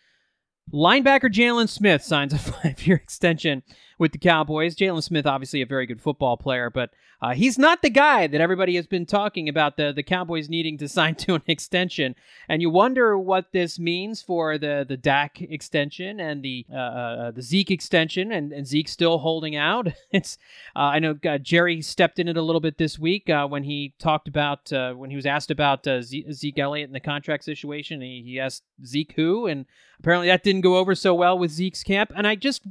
[0.72, 3.64] Linebacker Jaylon Smith signs a five year extension
[4.02, 4.76] with the Cowboys.
[4.76, 6.89] Jaylon Smith, obviously a very good football player, but
[7.22, 10.76] uh, he's not the guy that everybody has been talking about the, the Cowboys needing
[10.80, 12.16] to sign to an extension.
[12.49, 17.32] And you wonder what this means for the, the Dak extension and the uh, uh,
[17.32, 19.88] the Zeke extension, and, and Zeke still holding out.
[20.12, 20.38] It's
[20.76, 23.64] uh, I know uh, Jerry stepped in it a little bit this week uh, when
[23.64, 28.02] he talked about when he was asked about Zeke Elliott and the contract situation.
[28.02, 29.68] He, he asked Zeke who, and
[29.99, 32.12] apparently that didn't go over so well with Zeke's camp.
[32.16, 32.64] And I just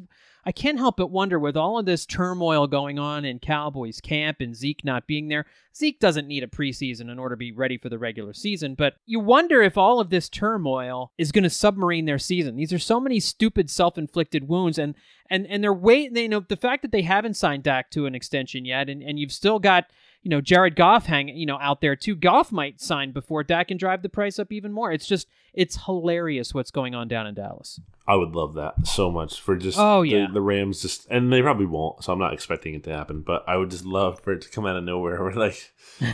[0.45, 4.41] I can't help but wonder with all of this turmoil going on in Cowboys camp
[4.41, 7.78] and Zeke not being there, Zeke doesn't need a preseason in order to be ready
[7.78, 11.51] for the regular season, but you wonder if all of this turmoil is going to
[11.51, 12.57] submarine their season.
[12.57, 14.95] These are so many stupid self-inflicted wounds and
[15.28, 18.14] and and they're waiting, you know, the fact that they haven't signed Dak to an
[18.14, 19.86] extension yet and and you've still got
[20.22, 22.16] you know Jared Goff hanging you know out there too.
[22.16, 24.93] Goff might sign before Dak can drive the price up even more.
[24.93, 27.80] It's just it's hilarious what's going on down in Dallas.
[28.07, 30.26] I would love that so much for just Oh, yeah.
[30.32, 33.20] the, Rams just and they probably won't, so I'm not expecting it to happen.
[33.20, 35.72] But I would just love for it to come out of nowhere where like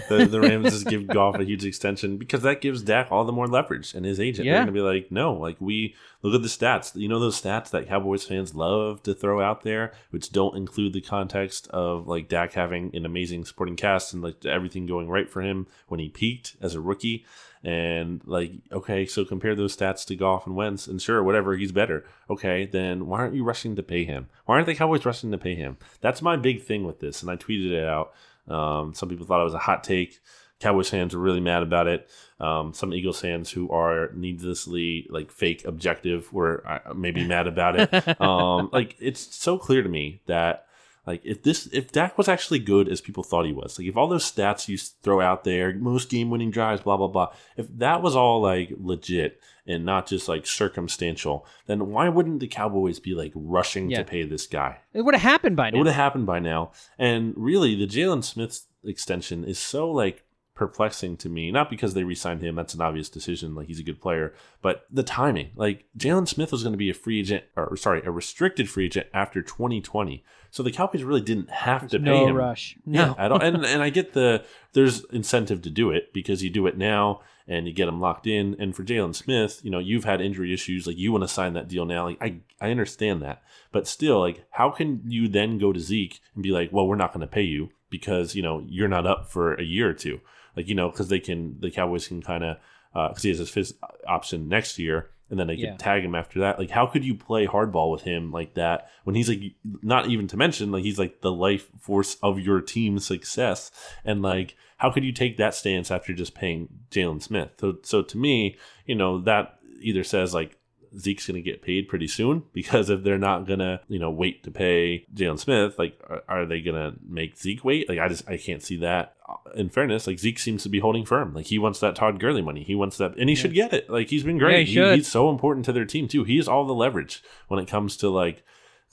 [0.09, 3.33] the, the Rams just give Goff a huge extension because that gives Dak all the
[3.33, 4.45] more leverage and his agent.
[4.45, 4.55] Yeah.
[4.55, 6.95] They're gonna be like, no, like we look at the stats.
[6.95, 10.93] You know those stats that Cowboys fans love to throw out there, which don't include
[10.93, 15.31] the context of like Dak having an amazing supporting cast and like everything going right
[15.31, 17.25] for him when he peaked as a rookie.
[17.67, 21.73] And like, okay, so compare those stats to Goff and Wentz, and sure, whatever, he's
[21.73, 22.05] better.
[22.31, 24.29] Okay, then why aren't you rushing to pay him?
[24.45, 25.77] Why aren't the Cowboys rushing to pay him?
[26.01, 28.15] That's my big thing with this, and I tweeted it out.
[28.47, 30.21] Um, some people thought it was a hot take.
[30.61, 32.09] Cowboys fans were really mad about it.
[32.39, 37.81] Um, some Eagles fans who are needlessly like fake objective were uh, maybe mad about
[37.81, 38.21] it.
[38.21, 40.67] Um, like it's so clear to me that
[41.07, 43.97] like if this if Dak was actually good as people thought he was, like if
[43.97, 47.67] all those stats you throw out there, most game winning drives, blah blah blah, if
[47.79, 52.99] that was all like legit and not just like circumstantial, then why wouldn't the Cowboys
[53.01, 53.99] be like rushing Yeah.
[53.99, 54.79] to pay this guy?
[54.93, 55.77] It would have happened by now.
[55.77, 56.73] It would have happened by now.
[56.99, 60.25] And really, the Jaylon Smith extension is so like
[60.57, 61.53] perplexing to me.
[61.53, 63.55] Not because they re-signed him; that's an obvious decision.
[63.55, 65.51] Like he's a good player, but the timing.
[65.55, 68.87] Like Jaylon Smith was going to be a free agent, or sorry, a restricted free
[68.87, 70.25] agent after 2020.
[70.51, 72.37] So the Cowboys really didn't have to pay no him.
[72.37, 72.77] rush.
[72.87, 73.15] Yeah, No.
[73.19, 76.67] I don't, and and I get the there's incentive to do it because you do
[76.67, 78.57] it now and you get him locked in.
[78.59, 81.53] And for Jaylon Smith, you know, you've had injury issues, like you want to sign
[81.53, 82.07] that deal now.
[82.07, 83.43] Like I I understand that,
[83.73, 86.97] but still, like how can you then go to Zeke and be like, well, we're
[86.97, 89.95] not going to pay you because you know you're not up for a year or
[89.95, 90.21] two,
[90.57, 92.57] like you know, because they can the Cowboys can kind of
[92.95, 93.73] uh, because he has his fifth
[94.09, 95.11] option next year.
[95.29, 95.71] And then they Yeah.
[95.71, 96.57] can tag him after that.
[96.57, 99.41] Like, how could you play hardball with him like that when he's like,
[99.83, 103.73] not even to mention, like, he's like the life force of your team's success.
[104.05, 107.51] And like, how could you take that stance after just paying Jaylon Smith?
[107.61, 110.56] So, so to me, you know, that either says like
[110.99, 114.11] Zeke's going to get paid pretty soon because if they're not going to, you know,
[114.11, 117.89] wait to pay Jaylon Smith, like, are, are they going to make Zeke wait?
[117.89, 119.15] Like, I just, I can't see that.
[119.29, 121.35] Uh, in fairness, like Zeke seems to be holding firm.
[121.35, 122.63] Like he wants that Todd Gurley money.
[122.63, 123.91] He wants that, and he should get it.
[123.91, 124.69] Like he's been Yeah, great.
[124.69, 126.23] he he's so important to their team too.
[126.23, 128.45] He has all the leverage when it comes to like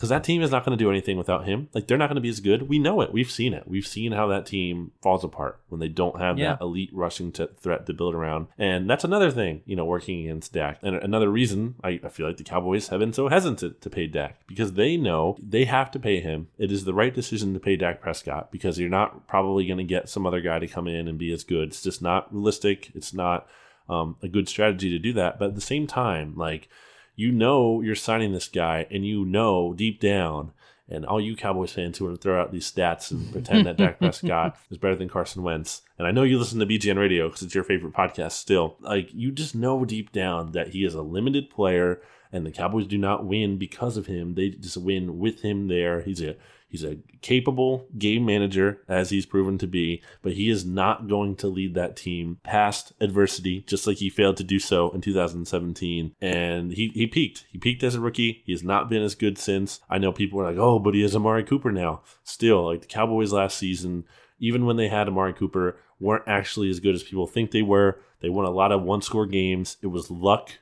[0.03, 1.69] because that team is not going to do anything without him.
[1.73, 2.67] Like they're not going to be as good.
[2.67, 3.13] We know it.
[3.13, 3.65] We've seen it.
[3.65, 6.55] We've seen how that team falls apart when they don't have Yeah.
[6.55, 8.47] that elite rushing threat to build around.
[8.57, 10.79] And that's another thing, you know, working against Dak.
[10.83, 14.07] And another reason I, I feel like the Cowboys have been so hesitant to pay
[14.07, 16.49] Dak because they know they have to pay him.
[16.57, 19.85] It is the right decision to pay Dak Prescott because you're not probably going to
[19.85, 21.69] get some other guy to come in and be as good.
[21.69, 22.91] It's just not realistic.
[22.93, 23.47] It's not
[23.87, 25.39] um, a good strategy to do that.
[25.39, 26.67] But at the same time, like
[27.15, 30.51] you know you're signing this guy and you know deep down
[30.89, 33.77] and all you Cowboys fans who want to throw out these stats and pretend that
[33.77, 35.81] Dak Prescott is better than Carson Wentz.
[35.97, 38.75] And I know you listen to BGN Radio because it's your favorite podcast still.
[38.81, 42.01] Like you just know deep down that he is a limited player
[42.31, 44.35] and the Cowboys do not win because of him.
[44.35, 46.01] They just win with him there.
[46.01, 46.35] He's a
[46.73, 51.35] he's a capable game manager as he's proven to be, but he is not going
[51.35, 56.15] to lead that team past adversity, just like he failed to do so in 2017.
[56.19, 57.45] And he, he peaked.
[57.51, 58.41] He peaked as a rookie.
[58.43, 59.81] He has not been as good since.
[59.87, 62.01] I know people are like, oh, but he has Amari Cooper now.
[62.23, 64.05] Still, like the Cowboys last season,
[64.39, 67.99] even when they had Amari Cooper, weren't actually as good as people think they were.
[68.21, 69.77] They won a lot of one score games.
[69.83, 70.53] It was luck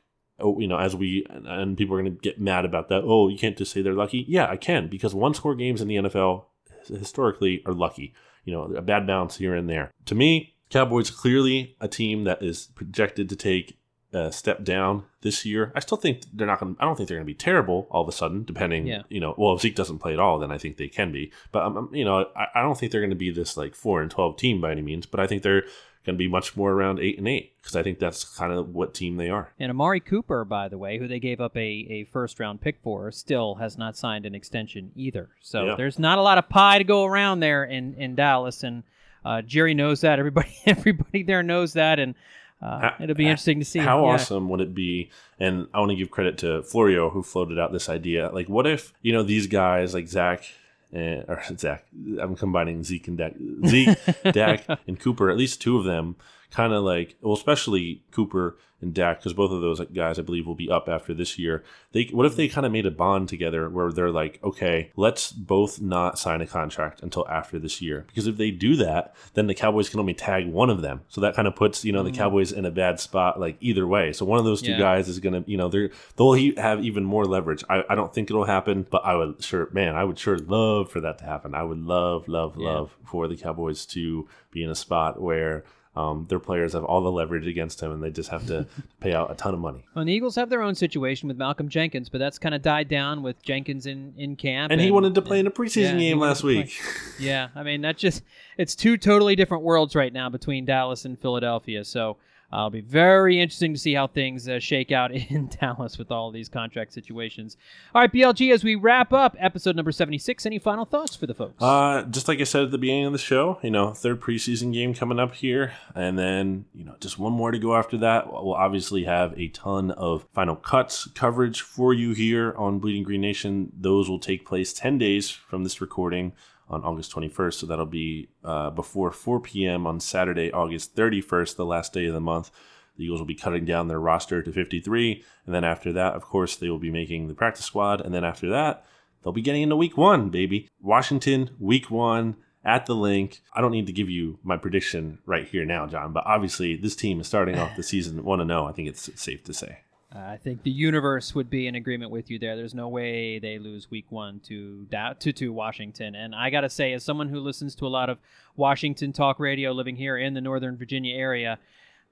[0.43, 3.03] you know, as we and people are going to get mad about that.
[3.05, 4.25] Oh, you can't just say they're lucky.
[4.27, 6.45] Yeah, I can because one score games in the NFL
[6.87, 8.13] historically are lucky.
[8.45, 9.91] You know, a bad bounce here and there.
[10.05, 13.77] To me, Cowboys clearly a team that is projected to take
[14.13, 15.71] a step down this year.
[15.75, 16.75] I still think they're not going.
[16.75, 18.43] to I don't think they're going to be terrible all of a sudden.
[18.43, 19.03] Depending, Yeah.
[19.09, 21.31] you know, well, if Zeke doesn't play at all, then I think they can be.
[21.51, 23.75] But um, um, you know, I, I don't think they're going to be this like
[23.75, 25.05] four and twelve team by any means.
[25.05, 25.63] But I think they're
[26.05, 28.73] going to be much more around eight and eight because I think that's kind of
[28.73, 29.53] what team they are.
[29.59, 32.79] And Amari Cooper, by the way, who they gave up a, a first round pick
[32.81, 35.29] for, still has not signed an extension either.
[35.41, 35.75] So Yeah.
[35.75, 38.83] there's not a lot of pie to go around there in, in Dallas, and
[39.23, 40.17] uh, Jerry knows that.
[40.17, 42.15] Everybody everybody there knows that, and
[42.61, 43.79] uh, How- it'll be interesting to see.
[43.79, 44.13] How Yeah.
[44.13, 45.11] awesome would it be?
[45.39, 48.29] And I want to give credit to Florio who floated out this idea.
[48.33, 50.45] Like, what if you know these guys like Zach
[50.91, 51.85] and or Zach?
[52.19, 53.33] I'm combining Zeke and Dak.
[53.67, 53.97] Zeke,
[54.31, 55.29] Dak, and Cooper.
[55.29, 56.15] At least two of them
[56.51, 60.47] kind of like, well, especially Cooper and Dak, because both of those guys, I believe,
[60.47, 61.63] will be up after this year.
[61.91, 65.31] They, what if they kind of made a bond together where they're like, okay, let's
[65.31, 68.05] both not sign a contract until after this year?
[68.07, 71.01] Because if they do that, then the Cowboys can only tag one of them.
[71.09, 72.15] So that kind of puts you know the Mm.
[72.17, 74.13] Cowboys in a bad spot, like either way.
[74.13, 74.79] So one of those two Yeah.
[74.79, 77.63] guys is gonna, you know, they're they'll he- have even more leverage.
[77.69, 80.89] I, I don't think it'll happen, but I would sure, man, I would sure love
[80.89, 81.53] for that to happen.
[81.53, 82.67] I would love, love, Yeah.
[82.71, 85.63] love for the Cowboys to be in a spot where.
[85.93, 88.65] Um, their players have all the leverage against them, and they just have to
[89.01, 89.83] pay out a ton of money.
[89.93, 92.87] Well, the Eagles have their own situation with Malcolm Jenkins, but that's kind of died
[92.87, 94.71] down with Jenkins in, in camp.
[94.71, 96.79] And he wanted to play in a preseason yeah, game last week.
[97.19, 98.23] Yeah, I mean that's just
[98.57, 101.83] it's two totally different worlds right now between Dallas and Philadelphia.
[101.83, 102.17] So
[102.53, 106.11] uh, it'll be very interesting to see how things uh, shake out in Dallas with
[106.11, 107.57] all these contract situations.
[107.95, 111.27] All right, BLG, as we wrap up episode number seventy six, any final thoughts for
[111.27, 111.61] the folks?
[111.61, 114.73] Uh, just like I said at the beginning of the show, you know, third preseason
[114.73, 118.31] game coming up here, and then you know, just one more to go after that.
[118.31, 123.21] We'll obviously have a ton of final cuts coverage for you here on Bleeding Green
[123.21, 123.71] Nation.
[123.77, 126.33] Those will take place ten days from this recording
[126.71, 129.85] on August 21st, so that'll be uh, before 4 p.m.
[129.85, 132.49] on Saturday, August 31st, the last day of the month.
[132.97, 136.23] The Eagles will be cutting down their roster to 53, and then after that, of
[136.23, 138.85] course, they will be making the practice squad, and then after that,
[139.23, 140.67] they'll be getting into week one, baby.
[140.81, 143.41] Washington, week one at the Linc.
[143.53, 146.95] I don't need to give you my prediction right here now, John, but obviously this
[146.95, 148.65] team is starting off the season 1 0.
[148.65, 149.79] I think it's safe to say.
[150.13, 152.57] I think the universe would be in agreement with you there.
[152.57, 154.85] There's no way they lose week one to
[155.19, 156.15] to to Washington.
[156.15, 158.17] And I gotta say, as someone who listens to a lot of
[158.57, 161.59] Washington talk radio, living here in the Northern Virginia area,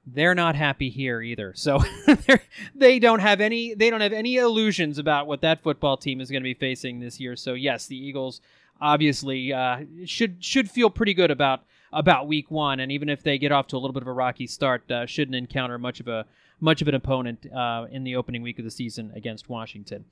[0.08, 1.54] they're not happy here either.
[1.56, 1.84] So
[2.76, 6.32] they don't have any they don't have any illusions about what that football team is
[6.32, 7.36] going to be facing this year.
[7.36, 8.39] So yes, the Eagles
[8.80, 13.38] obviously uh, should should feel pretty good about about week one, and even if they
[13.38, 16.08] get off to a little bit of a rocky start, uh, shouldn't encounter much of
[16.08, 16.26] a
[16.60, 20.05] much of an opponent uh, in the opening week of the season against Washington.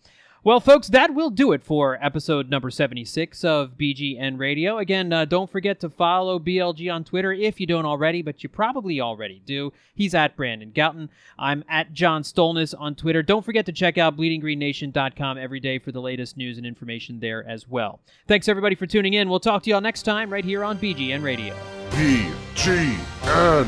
[0.43, 4.77] Well, folks, that will do it for episode number 76 of BGN Radio.
[4.77, 8.49] Again, uh, don't forget to follow BLG on Twitter if you don't already, but you
[8.49, 9.73] probably already do.
[9.95, 11.09] He's at Brandon Gowton.
[11.37, 13.23] I'm at John Stolnis on Twitter.
[13.23, 17.45] Don't forget to check out bleedinggreennation.com every day for the latest news and information there
[17.45, 17.99] as well.
[18.27, 19.29] Thanks, everybody, for tuning in.
[19.29, 21.55] We'll talk to you all next time right here on BGN Radio.
[21.89, 23.67] BGN.